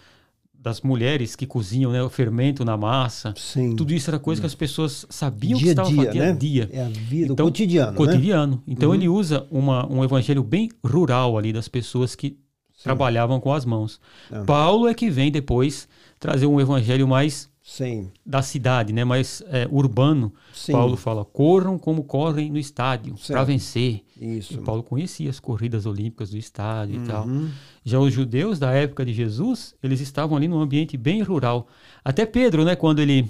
das 0.54 0.82
mulheres 0.82 1.36
que 1.38 1.46
cozinham 1.46 1.92
né, 1.92 2.04
o 2.04 2.10
fermento 2.10 2.66
na 2.66 2.76
massa, 2.76 3.34
Sim. 3.38 3.76
tudo 3.78 3.94
isso 3.94 4.10
era 4.10 4.20
coisa 4.20 4.42
que 4.42 4.46
as 4.48 4.56
pessoas 4.56 5.06
sabiam 5.10 5.58
dia 5.58 5.74
que 5.74 5.80
a 5.80 5.84
estava 5.84 5.90
dia, 5.90 5.98
fazendo 5.98 6.12
dia 6.12 6.22
né? 6.22 6.30
a 6.30 6.36
dia. 6.36 6.70
É 6.74 6.82
a 6.84 6.90
vida, 6.90 7.34
Então, 7.34 7.46
o 7.46 7.50
cotidiano, 7.50 7.92
né? 7.92 7.98
Cotidiano. 7.98 8.64
Então 8.68 8.90
Uhum. 8.90 8.96
ele 8.96 9.08
usa 9.08 9.48
uma, 9.50 9.90
um 9.90 10.04
evangelho 10.04 10.44
bem 10.44 10.70
rural 10.86 11.38
ali 11.38 11.54
das 11.54 11.70
pessoas 11.70 12.14
que 12.14 12.38
trabalhavam 12.84 13.40
com 13.40 13.54
as 13.54 13.64
mãos. 13.66 14.00
Ah. 14.30 14.44
Paulo 14.46 14.88
é 14.88 14.94
que 14.94 15.10
vem 15.10 15.32
depois 15.32 15.88
trazer 16.20 16.46
um 16.46 16.60
evangelho 16.60 17.08
mais 17.08 17.50
Sim. 17.70 18.10
da 18.26 18.42
cidade, 18.42 18.92
né, 18.92 19.04
mais 19.04 19.44
é, 19.48 19.68
urbano. 19.70 20.34
Sim. 20.52 20.72
Paulo 20.72 20.98
fala: 20.98 21.24
corram 21.24 21.78
como 21.78 22.04
correm 22.04 22.50
no 22.50 22.58
estádio 22.58 23.14
para 23.28 23.44
vencer. 23.44 24.04
Isso. 24.20 24.56
E 24.56 24.58
Paulo 24.58 24.82
conhecia 24.82 25.30
as 25.30 25.40
corridas 25.40 25.86
olímpicas 25.86 26.32
do 26.32 26.38
estádio 26.38 27.02
e 27.04 27.06
tal. 27.06 27.28
Uhum. 27.28 27.48
Já 27.86 28.00
os 28.00 28.12
judeus 28.12 28.58
da 28.58 28.72
época 28.72 29.06
de 29.06 29.14
Jesus, 29.14 29.76
eles 29.84 30.02
estavam 30.02 30.36
ali 30.36 30.48
num 30.48 30.60
ambiente 30.60 30.98
bem 30.98 31.22
rural. 31.22 31.68
Até 32.04 32.26
Pedro, 32.26 32.66
né, 32.66 32.76
quando 32.76 33.00
ele 33.00 33.30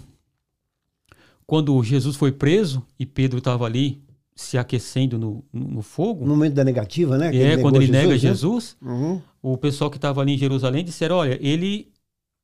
quando 1.45 1.83
Jesus 1.83 2.15
foi 2.15 2.31
preso 2.31 2.81
e 2.97 3.05
Pedro 3.05 3.39
estava 3.39 3.65
ali 3.65 4.01
se 4.35 4.57
aquecendo 4.57 5.17
no, 5.17 5.43
no, 5.51 5.81
fogo, 5.81 6.23
No 6.23 6.29
momento 6.29 6.53
da 6.53 6.63
negativa, 6.63 7.17
né? 7.17 7.29
que 7.29 7.41
é 7.41 7.57
quando 7.57 7.75
ele 7.75 7.87
negou 7.87 8.11
nega 8.11 8.13
né? 8.13 8.17
Jesus, 8.17 8.77
Uhum. 8.81 9.21
o 9.41 9.57
pessoal 9.57 9.89
que 9.89 9.97
estava 9.97 10.21
ali 10.21 10.35
em 10.35 10.37
Jerusalém 10.37 10.85
disseram: 10.85 11.17
olha, 11.17 11.37
ele 11.41 11.91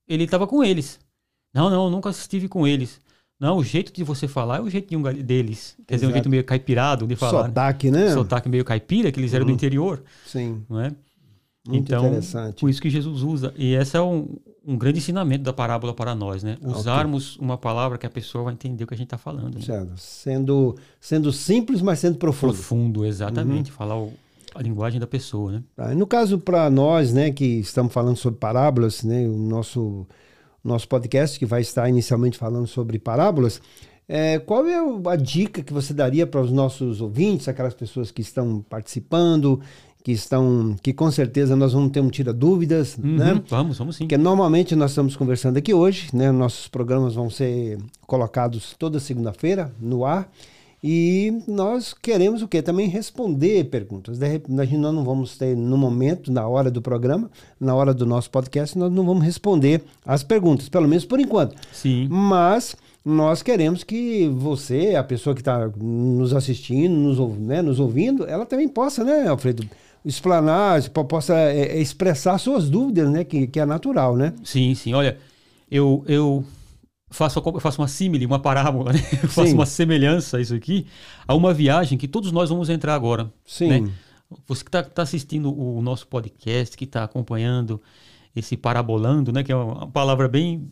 ele 0.08 0.26
estava 0.26 0.46
com 0.46 0.62
eles. 0.62 1.00
Não, 1.56 1.70
não, 1.70 1.90
nunca 1.90 2.10
estive 2.10 2.50
com 2.50 2.68
eles. 2.68 3.00
Não, 3.40 3.58
o 3.58 3.64
jeito 3.64 3.92
de 3.92 4.04
você 4.04 4.28
falar 4.28 4.58
é 4.58 4.62
o 4.62 4.70
jeito 4.70 4.90
de 4.90 4.98
um 4.98 5.02
deles. 5.02 5.76
Quer 5.88 5.96
dizer, 5.96 6.06
um 6.06 6.10
Exato. 6.10 6.14
jeito 6.14 6.30
meio 6.30 6.44
caipirado 6.44 7.08
de 7.08 7.16
falar. 7.16 7.44
né? 7.44 7.48
Sotaque, 7.48 7.92
né? 7.92 8.14
Sotaque 8.14 8.50
meio 8.50 8.66
caipira, 8.66 9.12
que 9.12 9.20
eles 9.20 9.34
eram 9.34 9.46
do 9.46 9.52
interior, 9.52 10.04
Sim. 10.26 10.64
não 10.70 10.82
é? 10.82 10.92
Muito 11.68 11.92
então, 11.92 12.06
interessante. 12.06 12.60
por 12.60 12.70
isso 12.70 12.82
que 12.82 12.90
Jesus 12.90 13.24
usa. 13.24 13.54
E 13.58 13.74
essa 13.74 13.98
é 13.98 14.02
um, 14.02 14.36
um 14.66 14.78
grande 14.78 15.00
ensinamento 15.00 15.44
da 15.44 15.52
parábola 15.52 15.94
para 15.94 16.14
nós, 16.14 16.44
né? 16.44 16.58
Usarmos 16.62 17.36
okay. 17.36 17.46
uma 17.46 17.58
palavra 17.58 17.98
que 17.98 18.06
a 18.06 18.10
pessoa 18.10 18.44
vai 18.44 18.54
entender 18.54 18.84
o 18.84 18.88
que 18.88 18.94
a 18.94 18.98
gente 18.98 19.08
está 19.08 19.18
falando. 19.18 19.56
Né? 19.56 19.62
Certo. 19.62 19.94
Sendo, 19.98 20.76
sendo 21.00 21.34
simples, 21.34 21.82
mas 21.82 22.00
sendo 22.00 22.18
profundo. 22.18 22.54
Profundo, 22.54 23.06
exatamente. 23.06 23.72
Uhum. 23.72 23.78
Falar 23.78 23.98
o, 23.98 24.14
a 24.54 24.62
linguagem 24.62 25.00
da 25.00 25.08
pessoa, 25.08 25.54
né? 25.54 25.64
Tá. 25.76 25.94
No 25.96 26.06
caso, 26.06 26.38
para 26.38 26.70
nós, 26.70 27.14
né, 27.14 27.32
que 27.32 27.60
estamos 27.60 27.92
falando 27.92 28.18
sobre 28.18 28.40
parábolas, 28.40 29.04
né, 29.04 29.28
o 29.28 29.38
nosso, 29.38 30.06
nosso 30.66 30.88
podcast, 30.88 31.38
que 31.38 31.46
vai 31.46 31.62
estar 31.62 31.88
inicialmente 31.88 32.38
falando 32.38 32.68
sobre 32.68 33.00
parábolas, 33.00 33.62
é, 34.08 34.40
qual 34.40 34.66
é 34.68 34.78
a 35.10 35.16
dica 35.16 35.64
que 35.64 35.74
você 35.74 35.94
daria 35.94 36.28
para 36.28 36.42
os 36.42 36.52
nossos 36.52 37.02
ouvintes, 37.02 37.48
aquelas 37.48 37.74
pessoas 37.74 38.12
que 38.12 38.22
estão 38.22 38.64
participando, 38.70 39.60
que 40.04 40.12
estão, 40.12 40.76
que 40.84 40.94
com 40.94 41.10
certeza 41.10 41.56
nós 41.56 41.74
vamos 41.74 41.92
ter 41.92 42.00
um 42.00 42.10
tira 42.10 42.32
dúvidas, 42.32 42.96
uhum, 42.96 43.16
né? 43.16 43.42
Vamos, 43.50 43.80
vamos 43.80 43.96
sim. 43.96 44.04
Porque 44.04 44.18
normalmente 44.18 44.76
nós 44.76 44.92
estamos 44.92 45.16
conversando 45.16 45.58
aqui 45.58 45.74
hoje, 45.74 46.10
né? 46.14 46.32
Nossos 46.32 46.68
programas 46.68 47.16
vão 47.16 47.28
ser 47.28 47.80
colocados 48.06 48.76
toda 48.78 49.00
segunda-feira 49.00 49.74
no 49.80 50.06
ar. 50.06 50.30
E 50.88 51.42
nós 51.48 51.96
queremos 52.00 52.44
o 52.44 52.48
quê? 52.48 52.62
Também 52.62 52.88
responder 52.88 53.64
perguntas. 53.72 54.20
De 54.20 54.28
repente, 54.28 54.52
nós 54.52 54.94
não 54.94 55.04
vamos 55.04 55.36
ter 55.36 55.58
no 55.58 55.76
momento, 55.76 56.32
na 56.32 56.48
hora 56.48 56.70
do 56.70 56.80
programa, 56.80 57.28
na 57.60 57.74
hora 57.74 57.92
do 57.92 58.06
nosso 58.06 58.30
podcast, 58.30 58.78
nós 58.78 58.92
não 58.92 59.04
vamos 59.04 59.26
responder 59.26 59.82
as 60.06 60.22
perguntas, 60.22 60.70
pelo 60.70 60.88
menos 60.88 61.04
por 61.04 61.20
enquanto. 61.20 61.56
Sim. 61.74 62.08
Mas 62.08 62.76
nós 63.04 63.42
queremos 63.42 63.84
que 63.84 64.28
você, 64.28 64.94
a 64.94 65.04
pessoa 65.04 65.34
que 65.34 65.42
está 65.42 65.68
nos 65.76 66.36
assistindo, 66.36 66.94
nos, 66.94 67.18
né, 67.40 67.64
nos 67.64 67.80
ouvindo, 67.80 68.24
ela 68.28 68.46
também 68.46 68.68
possa, 68.68 69.04
né, 69.04 69.28
Alfredo? 69.28 69.68
explanar, 70.06 70.88
possa 70.90 71.34
é, 71.34 71.62
é, 71.62 71.82
expressar 71.82 72.38
suas 72.38 72.70
dúvidas, 72.70 73.10
né? 73.10 73.24
Que, 73.24 73.48
que 73.48 73.60
é 73.60 73.66
natural, 73.66 74.16
né? 74.16 74.34
Sim, 74.44 74.76
sim. 74.76 74.94
Olha, 74.94 75.18
eu, 75.72 76.06
eu 76.08 76.46
faço, 77.10 77.40
eu 77.40 77.60
faço 77.60 77.82
uma 77.82 77.88
símile, 77.88 78.26
uma 78.26 78.40
parábola, 78.40 78.94
né? 78.94 79.00
Eu 79.24 79.30
faço 79.30 79.54
uma 79.54 79.66
semelhança 79.66 80.38
a 80.38 80.42
isso 80.42 80.56
aqui, 80.56 80.88
a 81.28 81.34
uma 81.34 81.54
viagem 81.54 81.98
que 81.98 82.08
todos 82.08 82.32
nós 82.32 82.50
vamos 82.50 82.70
entrar 82.70 82.96
agora. 82.96 83.32
Sim. 83.46 83.68
Né? 83.68 83.92
Você 84.48 84.64
que 84.64 84.70
está 84.70 84.84
tá 84.84 85.02
assistindo 85.04 85.54
o 85.58 85.82
nosso 85.82 86.08
podcast, 86.08 86.76
que 86.76 86.86
está 86.86 87.04
acompanhando 87.04 87.82
esse 88.36 88.58
parabolando, 88.58 89.32
né? 89.32 89.44
Que 89.44 89.52
é 89.52 89.56
uma 89.56 89.88
palavra 89.88 90.28
bem 90.28 90.68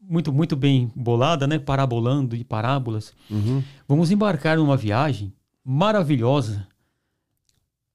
muito 0.00 0.32
muito 0.32 0.56
bem 0.56 0.90
bolada, 0.94 1.46
né? 1.46 1.58
Parabolando 1.58 2.36
e 2.36 2.44
parábolas. 2.44 3.14
Uhum. 3.30 3.62
Vamos 3.88 4.10
embarcar 4.10 4.58
numa 4.58 4.76
viagem 4.76 5.32
maravilhosa 5.64 6.66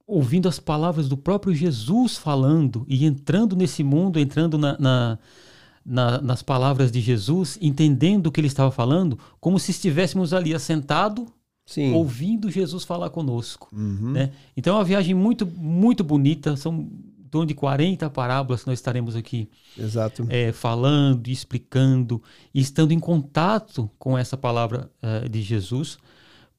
ouvindo 0.07 0.47
as 0.47 0.57
palavras 0.57 1.09
do 1.09 1.17
próprio 1.17 1.53
Jesus 1.53 2.15
falando 2.15 2.85
e 2.87 3.05
entrando 3.05 3.57
nesse 3.57 3.83
mundo, 3.83 4.17
entrando 4.17 4.57
na, 4.57 4.77
na, 4.79 5.19
na, 5.87 6.21
nas 6.21 6.43
palavras 6.43 6.91
de 6.91 6.99
Jesus, 6.99 7.57
entendendo 7.61 8.27
o 8.27 8.31
que 8.31 8.41
ele 8.41 8.47
estava 8.47 8.69
falando, 8.69 9.17
como 9.39 9.57
se 9.57 9.71
estivéssemos 9.71 10.33
ali 10.33 10.53
assentado, 10.53 11.25
Sim. 11.65 11.93
ouvindo 11.93 12.51
Jesus 12.51 12.83
falar 12.83 13.09
conosco. 13.09 13.69
Uhum. 13.73 14.11
Né? 14.11 14.31
Então 14.55 14.75
é 14.75 14.79
uma 14.79 14.83
viagem 14.83 15.15
muito, 15.15 15.45
muito 15.45 16.03
bonita, 16.03 16.57
são 16.57 16.89
em 17.17 17.29
torno 17.29 17.47
de 17.47 17.53
40 17.53 18.09
parábolas 18.09 18.63
que 18.63 18.69
nós 18.69 18.79
estaremos 18.79 19.15
aqui 19.15 19.49
Exato. 19.77 20.25
É, 20.29 20.51
falando, 20.51 21.27
explicando, 21.29 22.21
e 22.53 22.59
estando 22.59 22.91
em 22.91 22.99
contato 22.99 23.89
com 23.97 24.17
essa 24.17 24.35
palavra 24.35 24.91
uh, 25.01 25.29
de 25.29 25.41
Jesus, 25.41 25.97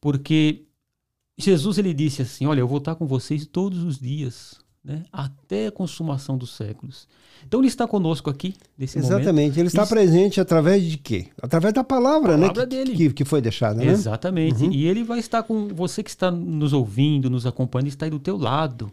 porque 0.01 0.65
Jesus 1.39 1.79
ele 1.79 1.95
disse 1.95 2.23
assim: 2.23 2.47
Olha, 2.47 2.61
eu 2.61 2.69
vou 2.69 2.79
estar 2.79 2.95
com 2.95 3.07
vocês 3.07 3.47
todos 3.47 3.83
os 3.83 3.99
dias, 3.99 4.57
né? 4.85 5.03
até 5.13 5.67
a 5.67 5.73
consumação 5.73 6.37
dos 6.37 6.55
séculos. 6.57 7.07
Então 7.47 7.61
ele 7.61 7.69
está 7.69 7.87
conosco 7.87 8.29
aqui 8.31 8.55
nesse 8.77 8.99
Exatamente. 8.99 9.27
momento. 9.27 9.59
Ele 9.59 9.69
está 9.69 9.83
Isso... 9.83 9.93
presente 9.93 10.41
através 10.41 10.83
de 10.83 10.99
quê? 10.99 11.27
Através 11.41 11.73
da 11.73 11.85
palavra, 11.85 12.37
né? 12.37 12.49
palavra 12.49 12.63
né? 12.63 12.67
Dele. 12.67 12.97
Que, 12.97 13.13
que 13.13 13.25
foi 13.25 13.41
deixada, 13.41 13.77
né? 13.77 13.87
Exatamente. 13.87 14.65
Uhum. 14.65 14.73
E 14.73 14.87
ele 14.87 15.05
vai 15.05 15.19
estar 15.19 15.43
com 15.43 15.69
você 15.69 16.03
que 16.03 16.11
está 16.11 16.31
nos 16.31 16.73
ouvindo, 16.73 17.31
nos 17.31 17.47
acompanhando, 17.47 17.89
está 17.89 18.07
aí 18.07 18.11
do 18.11 18.19
teu 18.19 18.37
lado. 18.37 18.91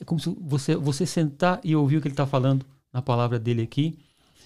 É 0.00 0.04
como 0.04 0.20
se 0.20 0.34
você, 0.40 0.76
você 0.76 1.04
sentar 1.04 1.60
e 1.64 1.74
ouvir 1.74 1.98
o 1.98 2.00
que 2.00 2.08
ele 2.08 2.12
está 2.12 2.26
falando 2.26 2.64
na 2.92 3.02
palavra 3.02 3.38
dele 3.38 3.62
aqui. 3.62 3.98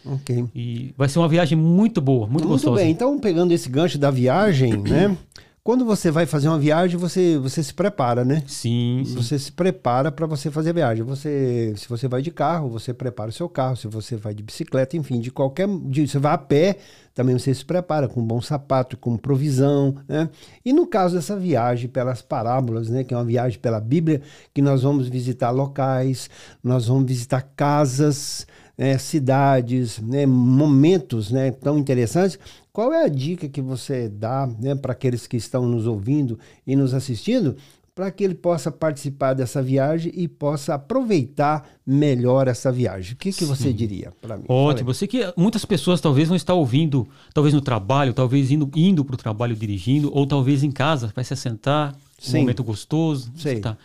Ok. 0.05 0.45
E 0.55 0.93
vai 0.97 1.09
ser 1.09 1.19
uma 1.19 1.29
viagem 1.29 1.57
muito 1.57 2.01
boa, 2.01 2.27
muito, 2.27 2.47
muito 2.47 2.49
gostosa. 2.49 2.73
Muito 2.73 2.85
bem. 2.85 2.93
Então, 2.93 3.19
pegando 3.19 3.53
esse 3.53 3.69
gancho 3.69 3.99
da 3.99 4.11
viagem, 4.11 4.77
né? 4.77 5.17
Quando 5.65 5.83
você 5.83 6.11
vai 6.11 6.27
fazer 6.27 6.49
uma 6.49 6.59
viagem, 6.59 6.99
você, 6.99 7.39
você 7.39 7.63
se 7.63 7.73
prepara, 7.73 8.23
né? 8.23 8.43
Sim, 8.47 9.03
sim. 9.07 9.15
Você 9.15 9.39
se 9.39 9.51
prepara 9.51 10.13
para 10.13 10.27
você 10.27 10.51
fazer 10.51 10.69
a 10.69 10.73
viagem. 10.75 11.03
Você, 11.03 11.73
se 11.75 11.89
você 11.89 12.07
vai 12.07 12.21
de 12.21 12.31
carro, 12.31 12.69
você 12.69 12.93
prepara 12.93 13.31
o 13.31 13.33
seu 13.33 13.49
carro. 13.49 13.75
Se 13.75 13.89
você 13.89 14.15
vai 14.15 14.35
de 14.35 14.43
bicicleta, 14.43 14.95
enfim, 14.95 15.19
de 15.19 15.31
qualquer. 15.31 15.67
De, 15.67 16.07
você 16.07 16.19
vai 16.19 16.35
a 16.35 16.39
pé, 16.39 16.77
também 17.15 17.39
você 17.39 17.55
se 17.55 17.65
prepara 17.65 18.07
com 18.07 18.21
um 18.21 18.27
bom 18.27 18.43
sapato, 18.43 18.95
com 18.99 19.17
provisão, 19.17 19.95
né? 20.07 20.29
E 20.63 20.71
no 20.71 20.87
caso 20.87 21.15
dessa 21.15 21.35
viagem 21.35 21.89
pelas 21.89 22.21
parábolas, 22.21 22.91
né? 22.91 23.03
Que 23.03 23.15
é 23.15 23.17
uma 23.17 23.25
viagem 23.25 23.59
pela 23.59 23.81
Bíblia, 23.81 24.21
que 24.53 24.61
nós 24.61 24.83
vamos 24.83 25.09
visitar 25.09 25.51
locais, 25.51 26.29
nós 26.63 26.89
vamos 26.89 27.07
visitar 27.07 27.41
casas, 27.57 28.47
é, 28.77 28.99
cidades, 28.99 29.99
né, 30.01 30.27
momentos 30.27 31.31
né, 31.31 31.51
tão 31.51 31.79
interessantes. 31.79 32.39
Qual 32.73 32.93
é 32.93 33.05
a 33.05 33.09
dica 33.09 33.49
que 33.49 33.61
você 33.61 34.09
dá 34.09 34.49
né, 34.59 34.75
para 34.75 34.93
aqueles 34.93 35.27
que 35.27 35.37
estão 35.37 35.67
nos 35.67 35.87
ouvindo 35.87 36.39
e 36.67 36.75
nos 36.75 36.93
assistindo 36.93 37.57
para 37.95 38.11
que 38.11 38.25
ele 38.25 38.35
possa 38.35 38.73
participar 38.73 39.35
dessa 39.35 39.63
viagem 39.63 40.11
e 40.17 40.27
possa 40.27 40.75
aproveitar 40.75 41.65
melhor 41.87 42.49
essa 42.49 42.73
viagem. 42.73 43.15
O 43.15 43.17
que, 43.17 43.33
que 43.33 43.45
você 43.45 43.73
diria 43.73 44.13
para 44.21 44.37
mim? 44.37 44.45
Ótimo. 44.49 44.93
Você 44.93 45.07
que 45.07 45.33
muitas 45.37 45.65
pessoas 45.65 46.01
talvez 46.01 46.29
não 46.29 46.35
estão 46.35 46.59
ouvindo, 46.59 47.07
talvez 47.33 47.55
no 47.55 47.61
trabalho, 47.61 48.13
talvez 48.13 48.51
indo 48.51 48.69
indo 48.75 49.05
para 49.05 49.15
o 49.15 49.17
trabalho 49.17 49.55
dirigindo, 49.55 50.11
ou 50.13 50.27
talvez 50.27 50.65
em 50.65 50.73
casa, 50.73 51.13
vai 51.15 51.25
se 51.25 51.33
assentar, 51.33 51.95
Sim. 52.19 52.39
um 52.39 52.41
momento 52.41 52.65
gostoso. 52.65 53.31
Sei. 53.37 53.61
Tá. 53.61 53.79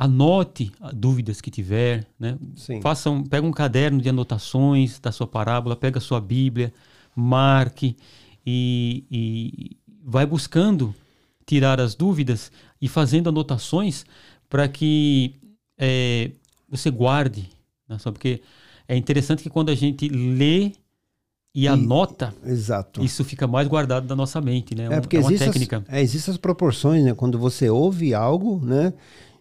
Anote 0.00 0.70
dúvidas 0.94 1.40
que 1.40 1.50
tiver, 1.50 2.06
né? 2.20 2.38
Sim. 2.54 2.80
Faça 2.80 3.10
um, 3.10 3.24
pega 3.24 3.44
um 3.44 3.50
caderno 3.50 4.00
de 4.00 4.08
anotações 4.08 5.00
da 5.00 5.10
sua 5.10 5.26
parábola, 5.26 5.74
pega 5.74 5.98
a 5.98 6.00
sua 6.00 6.20
Bíblia, 6.20 6.72
marque 7.16 7.96
e, 8.46 9.04
e 9.10 9.76
vai 10.04 10.24
buscando 10.24 10.94
tirar 11.44 11.80
as 11.80 11.96
dúvidas 11.96 12.52
e 12.80 12.86
fazendo 12.86 13.28
anotações 13.28 14.06
para 14.48 14.68
que 14.68 15.34
é, 15.76 16.30
você 16.68 16.92
guarde, 16.92 17.48
né? 17.88 17.96
porque 18.04 18.40
é 18.86 18.96
interessante 18.96 19.42
que 19.42 19.50
quando 19.50 19.70
a 19.70 19.74
gente 19.74 20.08
lê 20.08 20.72
e, 21.52 21.64
e 21.64 21.68
anota, 21.68 22.32
exato. 22.46 23.02
isso 23.04 23.24
fica 23.24 23.48
mais 23.48 23.66
guardado 23.66 24.06
da 24.06 24.14
nossa 24.14 24.40
mente, 24.40 24.76
né? 24.76 24.86
É, 24.92 25.00
porque 25.00 25.16
é 25.16 25.20
uma 25.20 25.32
existe 25.32 25.44
técnica. 25.44 25.84
As, 25.88 25.94
é, 25.94 26.02
existem 26.02 26.32
as 26.32 26.38
proporções, 26.38 27.02
né? 27.02 27.14
Quando 27.14 27.36
você 27.36 27.68
ouve 27.68 28.14
algo, 28.14 28.64
né? 28.64 28.92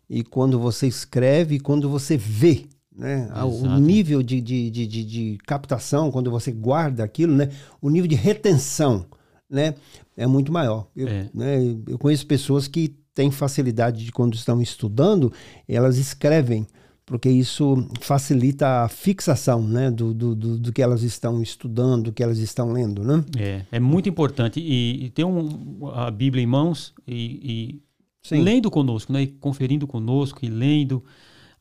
E 0.10 0.24
quando 0.24 0.60
você 0.60 0.88
escreve 0.88 1.56
e 1.56 1.60
quando 1.60 1.90
você 1.90 2.18
vê. 2.18 2.66
Né? 2.96 3.30
O 3.44 3.78
nível 3.78 4.24
de, 4.24 4.42
de, 4.42 4.72
de, 4.72 4.88
de, 4.88 5.04
de 5.04 5.38
captação, 5.46 6.12
quando 6.12 6.32
você 6.32 6.52
guarda 6.52 7.04
aquilo, 7.04 7.34
né? 7.34 7.50
o 7.80 7.90
nível 7.90 8.08
de 8.08 8.16
retenção 8.16 9.06
né? 9.50 9.76
é 10.16 10.26
muito 10.26 10.52
maior. 10.52 10.88
Eu, 10.96 11.08
é. 11.08 11.30
né? 11.34 11.58
eu 11.88 11.98
conheço 12.00 12.26
pessoas 12.26 12.68
que 12.68 12.96
têm 13.14 13.30
facilidade 13.30 14.04
de, 14.04 14.12
quando 14.12 14.34
estão 14.34 14.62
estudando, 14.62 15.32
elas 15.68 15.98
escrevem 15.98 16.66
porque 17.08 17.30
isso 17.30 17.88
facilita 18.02 18.84
a 18.84 18.90
fixação 18.90 19.66
né, 19.66 19.90
do, 19.90 20.14
do, 20.14 20.36
do, 20.36 20.58
do, 20.58 20.74
que 20.74 20.82
elas 20.82 21.04
estão 21.04 21.42
estudando, 21.42 22.04
do 22.04 22.12
que 22.12 22.22
elas 22.22 22.38
estão 22.38 22.74
lendo. 22.74 23.02
Né? 23.02 23.24
É, 23.38 23.62
é 23.72 23.80
muito 23.80 24.10
importante. 24.10 24.60
E, 24.60 25.06
e 25.06 25.10
ter 25.10 25.24
um, 25.24 25.88
a 25.94 26.12
Bíblia 26.12 26.44
em 26.44 26.46
mãos 26.46 26.94
e, 27.08 27.82
Sim. 28.28 28.42
lendo 28.42 28.70
conosco, 28.70 29.14
né? 29.14 29.24
E 29.24 29.28
conferindo 29.28 29.88
conosco 29.88 30.44
e 30.44 30.50
lendo, 30.50 31.04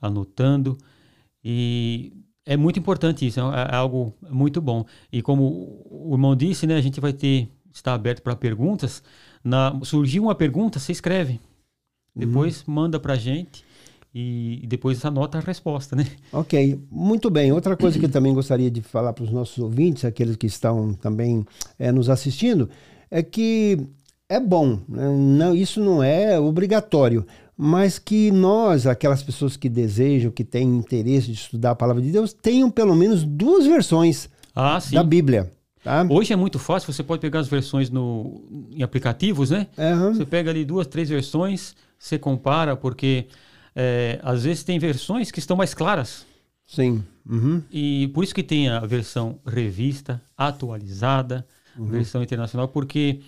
anotando. 0.00 0.76
E 1.44 2.12
é 2.44 2.56
muito 2.56 2.78
importante 2.78 3.26
isso, 3.26 3.40
é, 3.40 3.68
é 3.72 3.74
algo 3.74 4.14
muito 4.30 4.60
bom. 4.60 4.84
E 5.12 5.22
como 5.22 5.84
o 5.90 6.14
irmão 6.14 6.34
disse, 6.34 6.66
né? 6.66 6.76
A 6.76 6.80
gente 6.80 7.00
vai 7.00 7.12
ter, 7.12 7.48
está 7.72 7.94
aberto 7.94 8.22
para 8.22 8.34
perguntas. 8.34 9.02
Na, 9.42 9.78
surgiu 9.82 10.24
uma 10.24 10.34
pergunta, 10.34 10.78
você 10.78 10.92
escreve. 10.92 11.34
Uhum. 12.14 12.26
Depois 12.26 12.64
uhum. 12.66 12.74
manda 12.74 12.98
para 12.98 13.14
a 13.14 13.16
gente 13.16 13.64
e, 14.14 14.60
e 14.62 14.66
depois 14.66 15.04
anota 15.04 15.36
a 15.36 15.40
resposta, 15.42 15.94
né? 15.94 16.06
Ok, 16.32 16.80
muito 16.90 17.28
bem. 17.28 17.52
Outra 17.52 17.76
coisa 17.76 17.98
que 17.98 18.06
eu 18.06 18.10
também 18.10 18.32
gostaria 18.32 18.70
de 18.70 18.80
falar 18.80 19.12
para 19.12 19.24
os 19.24 19.30
nossos 19.30 19.58
ouvintes, 19.58 20.04
aqueles 20.04 20.36
que 20.36 20.46
estão 20.46 20.94
também 20.94 21.46
é, 21.78 21.92
nos 21.92 22.08
assistindo, 22.08 22.70
é 23.10 23.22
que 23.22 23.78
é 24.28 24.40
bom, 24.40 24.80
né? 24.88 25.08
não, 25.08 25.54
isso 25.54 25.80
não 25.80 26.02
é 26.02 26.38
obrigatório, 26.38 27.26
mas 27.56 27.98
que 27.98 28.30
nós, 28.30 28.86
aquelas 28.86 29.22
pessoas 29.22 29.56
que 29.56 29.68
desejam, 29.68 30.30
que 30.30 30.44
têm 30.44 30.76
interesse 30.76 31.28
de 31.28 31.34
estudar 31.34 31.70
a 31.70 31.76
palavra 31.76 32.02
de 32.02 32.10
Deus, 32.10 32.32
tenham 32.32 32.70
pelo 32.70 32.94
menos 32.94 33.24
duas 33.24 33.66
versões 33.66 34.28
ah, 34.54 34.78
da 34.92 35.02
Bíblia. 35.02 35.50
Tá? 35.82 36.04
Hoje 36.10 36.32
é 36.32 36.36
muito 36.36 36.58
fácil, 36.58 36.92
você 36.92 37.02
pode 37.02 37.20
pegar 37.20 37.38
as 37.38 37.48
versões 37.48 37.88
no, 37.88 38.44
em 38.72 38.82
aplicativos, 38.82 39.50
né? 39.50 39.68
Uhum. 39.78 40.14
Você 40.14 40.26
pega 40.26 40.50
ali 40.50 40.64
duas, 40.64 40.86
três 40.86 41.08
versões, 41.08 41.76
você 41.98 42.18
compara, 42.18 42.76
porque 42.76 43.26
é, 43.74 44.18
às 44.22 44.42
vezes 44.42 44.64
tem 44.64 44.78
versões 44.78 45.30
que 45.30 45.38
estão 45.38 45.56
mais 45.56 45.72
claras. 45.72 46.26
Sim. 46.66 47.04
Uhum. 47.24 47.62
E 47.70 48.08
por 48.08 48.24
isso 48.24 48.34
que 48.34 48.42
tem 48.42 48.68
a 48.68 48.80
versão 48.80 49.38
revista, 49.46 50.20
atualizada, 50.36 51.46
uhum. 51.78 51.86
versão 51.86 52.22
internacional, 52.22 52.66
porque 52.66 53.20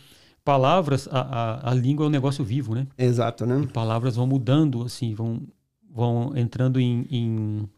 palavras, 0.48 1.06
a, 1.12 1.20
a, 1.20 1.70
a, 1.72 1.74
língua 1.74 2.06
é 2.06 2.08
um 2.08 2.10
negócio 2.10 2.42
vivo, 2.42 2.74
né? 2.74 2.86
Exato, 2.96 3.44
né? 3.44 3.60
E 3.64 3.66
palavras 3.66 4.16
vão 4.16 4.26
mudando, 4.26 4.82
assim, 4.82 5.12
vão, 5.14 5.42
vão 5.90 6.34
entrando 6.34 6.80
em, 6.80 7.06
em, 7.10 7.68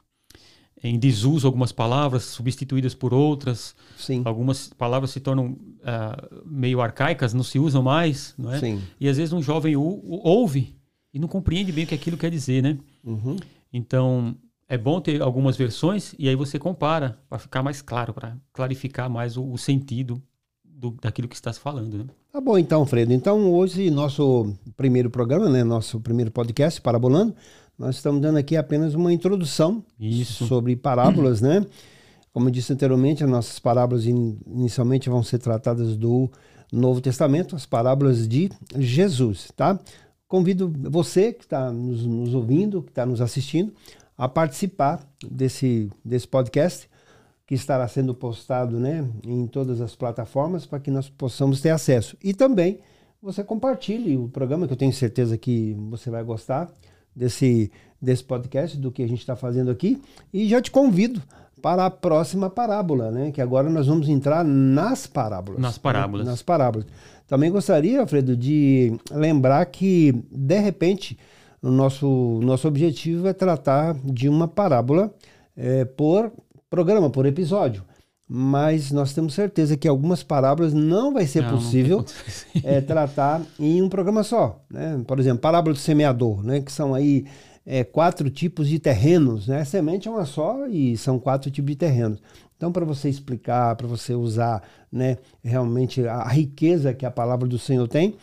em 0.80 0.96
desuso 0.96 1.48
algumas 1.48 1.72
palavras, 1.72 2.22
substituídas 2.22 2.94
por 2.94 3.12
outras. 3.12 3.74
Sim. 3.98 4.22
Algumas 4.24 4.68
palavras 4.68 5.11
se 5.11 5.18
tornam 5.18 5.46
uh, 5.48 6.44
meio 6.46 6.80
arcaicas, 6.80 7.35
não 7.35 7.42
se 7.42 7.59
usam 7.59 7.83
mais, 7.83 8.37
não 8.38 8.52
é? 8.52 8.61
Sim. 8.61 8.80
E 9.00 9.09
às 9.09 9.16
vezes 9.16 9.33
um 9.33 9.42
jovem 9.42 9.74
ouve 9.74 10.72
e 11.12 11.18
não 11.18 11.26
compreende 11.26 11.72
bem 11.72 11.83
o 11.83 11.87
que 11.88 11.94
aquilo 11.96 12.16
quer 12.16 12.30
dizer, 12.30 12.62
né? 12.62 12.78
Uhum. 13.02 13.35
Então, 13.72 14.37
é 14.68 14.78
bom 14.78 15.00
ter 15.00 15.20
algumas 15.20 15.56
versões 15.56 16.14
e 16.16 16.28
aí 16.28 16.37
você 16.37 16.56
compara 16.56 17.18
para 17.28 17.40
ficar 17.40 17.64
mais 17.64 17.83
claro, 17.83 18.14
para 18.14 18.37
clarificar 18.52 19.11
mais 19.11 19.37
o, 19.37 19.44
o 19.50 19.59
sentido 19.59 20.22
do, 20.80 20.96
daquilo 21.02 21.28
que 21.28 21.34
está 21.34 21.52
se 21.52 21.60
falando, 21.60 21.98
né? 21.98 22.04
Tá 22.32 22.40
bom 22.40 22.56
então, 22.56 22.86
Fredo. 22.86 23.12
Então, 23.12 23.52
hoje, 23.52 23.90
nosso 23.90 24.54
primeiro 24.76 25.10
programa, 25.10 25.50
né, 25.50 25.62
nosso 25.62 26.00
primeiro 26.00 26.30
podcast, 26.30 26.80
Parabolando, 26.80 27.34
nós 27.78 27.96
estamos 27.96 28.20
dando 28.20 28.38
aqui 28.38 28.56
apenas 28.56 28.94
uma 28.94 29.12
introdução 29.12 29.84
Isso. 29.98 30.46
sobre 30.46 30.74
parábolas, 30.74 31.40
né? 31.40 31.64
Como 32.32 32.48
eu 32.48 32.52
disse 32.52 32.72
anteriormente, 32.72 33.22
as 33.22 33.28
nossas 33.28 33.58
parábolas 33.58 34.06
inicialmente 34.06 35.10
vão 35.10 35.22
ser 35.22 35.38
tratadas 35.38 35.96
do 35.96 36.30
Novo 36.72 37.00
Testamento, 37.00 37.56
as 37.56 37.66
parábolas 37.66 38.26
de 38.26 38.50
Jesus, 38.78 39.50
tá? 39.56 39.78
Convido 40.28 40.72
você 40.88 41.32
que 41.32 41.44
está 41.44 41.72
nos, 41.72 42.06
nos, 42.06 42.34
ouvindo, 42.34 42.82
que 42.82 42.90
está 42.90 43.04
nos 43.04 43.20
assistindo, 43.20 43.72
a 44.16 44.28
participar 44.28 45.00
desse, 45.28 45.90
desse 46.04 46.28
podcast 46.28 46.88
que 47.50 47.54
estará 47.56 47.88
sendo 47.88 48.14
postado 48.14 48.78
né, 48.78 49.04
em 49.26 49.44
todas 49.44 49.80
as 49.80 49.96
plataformas 49.96 50.66
para 50.66 50.78
que 50.78 50.88
nós 50.88 51.08
possamos 51.08 51.60
ter 51.60 51.70
acesso. 51.70 52.16
E 52.22 52.32
também 52.32 52.78
você 53.20 53.42
compartilhe 53.42 54.16
o 54.16 54.28
programa, 54.28 54.68
que 54.68 54.72
eu 54.72 54.76
tenho 54.76 54.92
certeza 54.92 55.36
que 55.36 55.76
você 55.90 56.10
vai 56.10 56.22
gostar 56.22 56.72
desse, 57.14 57.68
desse 58.00 58.22
podcast, 58.22 58.78
do 58.78 58.92
que 58.92 59.02
a 59.02 59.08
gente 59.08 59.18
está 59.18 59.34
fazendo 59.34 59.68
aqui. 59.68 60.00
E 60.32 60.48
já 60.48 60.62
te 60.62 60.70
convido 60.70 61.20
para 61.60 61.86
a 61.86 61.90
próxima 61.90 62.48
parábola, 62.48 63.10
né? 63.10 63.32
Que 63.32 63.42
agora 63.42 63.68
nós 63.68 63.88
vamos 63.88 64.08
entrar 64.08 64.44
nas 64.44 65.08
parábolas. 65.08 65.60
Nas 65.60 65.76
parábolas. 65.76 66.26
Né? 66.26 66.30
Nas 66.30 66.42
parábolas. 66.42 66.86
Também 67.26 67.50
gostaria, 67.50 68.00
Alfredo, 68.00 68.36
de 68.36 68.96
lembrar 69.10 69.66
que, 69.66 70.22
de 70.30 70.58
repente, 70.60 71.18
o 71.60 71.68
nosso, 71.68 72.38
nosso 72.44 72.68
objetivo 72.68 73.26
é 73.26 73.32
tratar 73.32 73.96
de 74.04 74.28
uma 74.28 74.46
parábola 74.46 75.12
é, 75.56 75.84
por 75.84 76.30
programa, 76.70 77.11
por 77.11 77.26
episódio 77.26 77.85
mas 78.33 78.92
nós 78.92 79.12
temos 79.12 79.35
certeza 79.35 79.76
que 79.76 79.88
algumas 79.88 80.22
parábolas 80.22 80.72
não 80.72 81.12
vai 81.12 81.26
ser 81.26 81.42
não, 81.42 81.50
possível 81.50 82.04
não 82.54 82.70
é, 82.70 82.80
tratar 82.80 83.42
em 83.59 83.83
um 83.83 83.88
programa 83.88 84.22
só. 84.22 84.62
Né? 84.70 85.02
Por 85.04 85.18
exemplo, 85.18 85.40
parábola 85.40 85.74
do 85.74 85.80
semeador, 85.80 86.40
né? 86.44 86.61
que 86.61 86.70
são 86.70 86.94
aí 86.94 87.26
é, 87.66 87.83
quatro 87.83 88.30
tipos 88.30 88.68
de 88.68 88.78
terrenos. 88.78 89.48
Né? 89.48 89.62
A 89.62 89.64
semente 89.64 90.06
é 90.06 90.11
uma 90.12 90.24
só 90.24 90.68
e 90.68 90.96
são 90.96 91.18
quatro 91.18 91.50
tipos 91.50 91.72
de 91.72 91.76
terrenos. 91.76 92.22
Então, 92.56 92.70
para 92.70 92.85
você 92.85 93.09
explicar, 93.09 93.74
para 93.74 93.88
você 93.88 94.14
usar 94.14 94.62
né, 94.92 95.18
realmente 95.42 96.06
a 96.06 96.28
riqueza 96.28 96.94
que 96.94 97.04
a 97.04 97.11
palavra 97.11 97.48
do 97.48 97.59
Senhor 97.59 97.88
tem, 97.88 98.14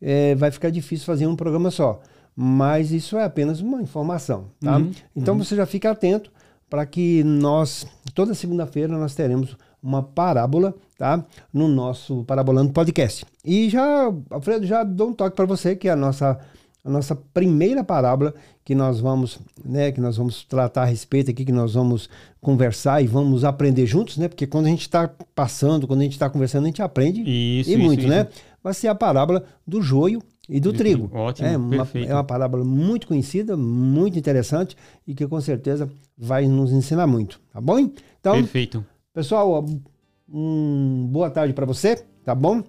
é, 0.00 0.36
vai 0.36 0.52
ficar 0.52 0.70
difícil 0.70 1.04
fazer 1.04 1.26
um 1.26 1.34
programa 1.34 1.72
só. 1.72 2.00
Mas 2.36 2.92
isso 2.92 3.18
é 3.18 3.24
apenas 3.24 3.60
uma 3.60 3.82
informação. 3.82 4.52
Tá? 4.60 4.76
Uhum, 4.76 4.92
então, 5.16 5.34
uhum. 5.34 5.42
você 5.42 5.56
já 5.56 5.66
fica 5.66 5.90
atento 5.90 6.30
para 6.68 6.84
que 6.84 7.22
nós, 7.24 7.86
toda 8.14 8.34
segunda-feira, 8.34 8.96
nós 8.96 9.14
teremos 9.14 9.56
uma 9.82 10.02
parábola, 10.02 10.74
tá? 10.98 11.24
No 11.52 11.68
nosso 11.68 12.24
Parabolando 12.24 12.72
Podcast. 12.72 13.24
E 13.44 13.68
já, 13.70 14.12
Alfredo, 14.30 14.66
já 14.66 14.82
dou 14.82 15.10
um 15.10 15.12
toque 15.12 15.36
para 15.36 15.46
você, 15.46 15.76
que 15.76 15.88
é 15.88 15.92
a 15.92 15.96
nossa, 15.96 16.38
a 16.84 16.90
nossa 16.90 17.14
primeira 17.14 17.84
parábola 17.84 18.34
que 18.64 18.74
nós 18.74 18.98
vamos, 18.98 19.38
né, 19.64 19.92
que 19.92 20.00
nós 20.00 20.16
vamos 20.16 20.44
tratar 20.44 20.82
a 20.82 20.86
respeito 20.86 21.30
aqui, 21.30 21.44
que 21.44 21.52
nós 21.52 21.74
vamos 21.74 22.10
conversar 22.40 23.00
e 23.00 23.06
vamos 23.06 23.44
aprender 23.44 23.86
juntos, 23.86 24.16
né? 24.16 24.26
Porque 24.26 24.46
quando 24.46 24.66
a 24.66 24.70
gente 24.70 24.80
está 24.80 25.08
passando, 25.36 25.86
quando 25.86 26.00
a 26.00 26.02
gente 26.02 26.14
está 26.14 26.28
conversando, 26.28 26.64
a 26.64 26.66
gente 26.66 26.82
aprende 26.82 27.20
isso, 27.20 27.70
e 27.70 27.74
isso, 27.74 27.78
muito, 27.78 28.00
isso. 28.00 28.08
né? 28.08 28.26
Vai 28.60 28.74
ser 28.74 28.88
a 28.88 28.94
parábola 28.94 29.44
do 29.64 29.80
joio 29.80 30.20
e 30.48 30.60
do 30.60 30.72
trigo. 30.72 31.10
Ótimo, 31.12 31.48
é 31.48 31.56
uma, 31.56 31.76
perfeito. 31.76 32.10
é 32.10 32.14
uma 32.14 32.24
parábola 32.24 32.64
muito 32.64 33.06
conhecida, 33.06 33.56
muito 33.56 34.18
interessante 34.18 34.76
e 35.06 35.14
que 35.14 35.26
com 35.26 35.40
certeza 35.40 35.90
vai 36.16 36.46
nos 36.46 36.72
ensinar 36.72 37.06
muito, 37.06 37.40
tá 37.52 37.60
bom? 37.60 37.78
Então, 37.78 38.34
perfeito. 38.34 38.84
Pessoal, 39.12 39.64
um, 40.28 41.06
boa 41.10 41.30
tarde 41.30 41.52
para 41.52 41.66
você, 41.66 41.96
tá 42.24 42.34
bom? 42.34 42.62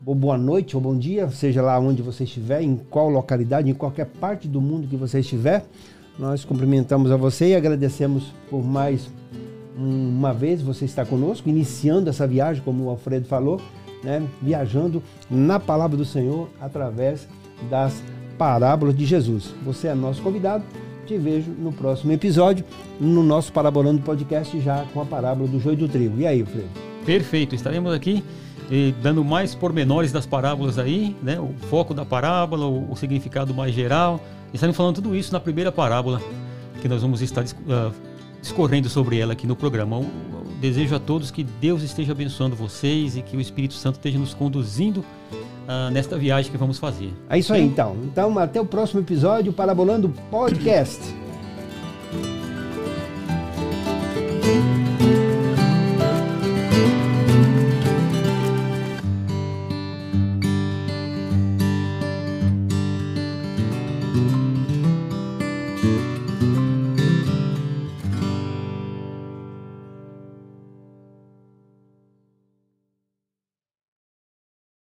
Boa 0.00 0.36
noite 0.36 0.76
ou 0.76 0.82
bom 0.82 0.96
dia, 0.96 1.28
seja 1.30 1.62
lá 1.62 1.78
onde 1.78 2.02
você 2.02 2.24
estiver, 2.24 2.60
em 2.62 2.76
qual 2.76 3.08
localidade, 3.08 3.70
em 3.70 3.74
qualquer 3.74 4.06
parte 4.06 4.46
do 4.46 4.60
mundo 4.60 4.86
que 4.86 4.96
você 4.96 5.20
estiver. 5.20 5.64
Nós 6.18 6.44
cumprimentamos 6.44 7.10
a 7.10 7.16
você 7.16 7.48
e 7.48 7.56
agradecemos 7.56 8.32
por 8.50 8.62
mais 8.62 9.08
uma 9.76 10.32
vez 10.32 10.62
você 10.62 10.84
estar 10.84 11.06
conosco, 11.06 11.48
iniciando 11.48 12.08
essa 12.08 12.26
viagem, 12.26 12.62
como 12.62 12.84
o 12.84 12.90
Alfredo 12.90 13.26
falou 13.26 13.60
né, 14.04 14.22
viajando 14.40 15.02
na 15.30 15.58
palavra 15.58 15.96
do 15.96 16.04
Senhor 16.04 16.48
através 16.60 17.26
das 17.70 18.02
parábolas 18.38 18.96
de 18.96 19.04
Jesus. 19.04 19.54
Você 19.64 19.88
é 19.88 19.94
nosso 19.94 20.22
convidado. 20.22 20.64
Te 21.06 21.18
vejo 21.18 21.50
no 21.50 21.70
próximo 21.70 22.12
episódio, 22.12 22.64
no 22.98 23.22
nosso 23.22 23.52
Parabolando 23.52 24.00
Podcast, 24.00 24.58
já 24.60 24.86
com 24.94 25.02
a 25.02 25.04
parábola 25.04 25.46
do 25.48 25.60
joio 25.60 25.76
do 25.76 25.88
trigo. 25.88 26.18
E 26.18 26.26
aí, 26.26 26.42
Freire? 26.44 26.68
Perfeito, 27.04 27.54
estaremos 27.54 27.92
aqui 27.92 28.24
eh, 28.70 28.94
dando 29.02 29.22
mais 29.22 29.54
pormenores 29.54 30.10
das 30.10 30.24
parábolas 30.24 30.78
aí, 30.78 31.14
né? 31.22 31.38
O 31.38 31.52
foco 31.68 31.92
da 31.92 32.06
parábola, 32.06 32.66
o, 32.66 32.90
o 32.90 32.96
significado 32.96 33.52
mais 33.52 33.74
geral. 33.74 34.18
Estaremos 34.52 34.76
falando 34.76 34.94
tudo 34.94 35.14
isso 35.14 35.32
na 35.32 35.40
primeira 35.40 35.70
parábola 35.70 36.22
que 36.80 36.88
nós 36.88 37.02
vamos 37.02 37.20
estar 37.20 37.44
uh, 37.44 37.92
discorrendo 38.40 38.88
sobre 38.88 39.18
ela 39.18 39.32
aqui 39.32 39.46
no 39.46 39.56
programa. 39.56 40.00
Desejo 40.64 40.96
a 40.96 40.98
todos 40.98 41.30
que 41.30 41.44
Deus 41.44 41.82
esteja 41.82 42.12
abençoando 42.12 42.56
vocês 42.56 43.18
e 43.18 43.20
que 43.20 43.36
o 43.36 43.40
Espírito 43.40 43.74
Santo 43.74 43.96
esteja 43.96 44.18
nos 44.18 44.32
conduzindo 44.32 45.00
uh, 45.00 45.90
nesta 45.92 46.16
viagem 46.16 46.50
que 46.50 46.56
vamos 46.56 46.78
fazer. 46.78 47.12
É 47.28 47.38
isso 47.38 47.52
aí, 47.52 47.60
então. 47.60 47.94
Então, 48.04 48.38
até 48.38 48.58
o 48.62 48.64
próximo 48.64 49.00
episódio, 49.02 49.52
Parabolando 49.52 50.08
Podcast. 50.30 51.02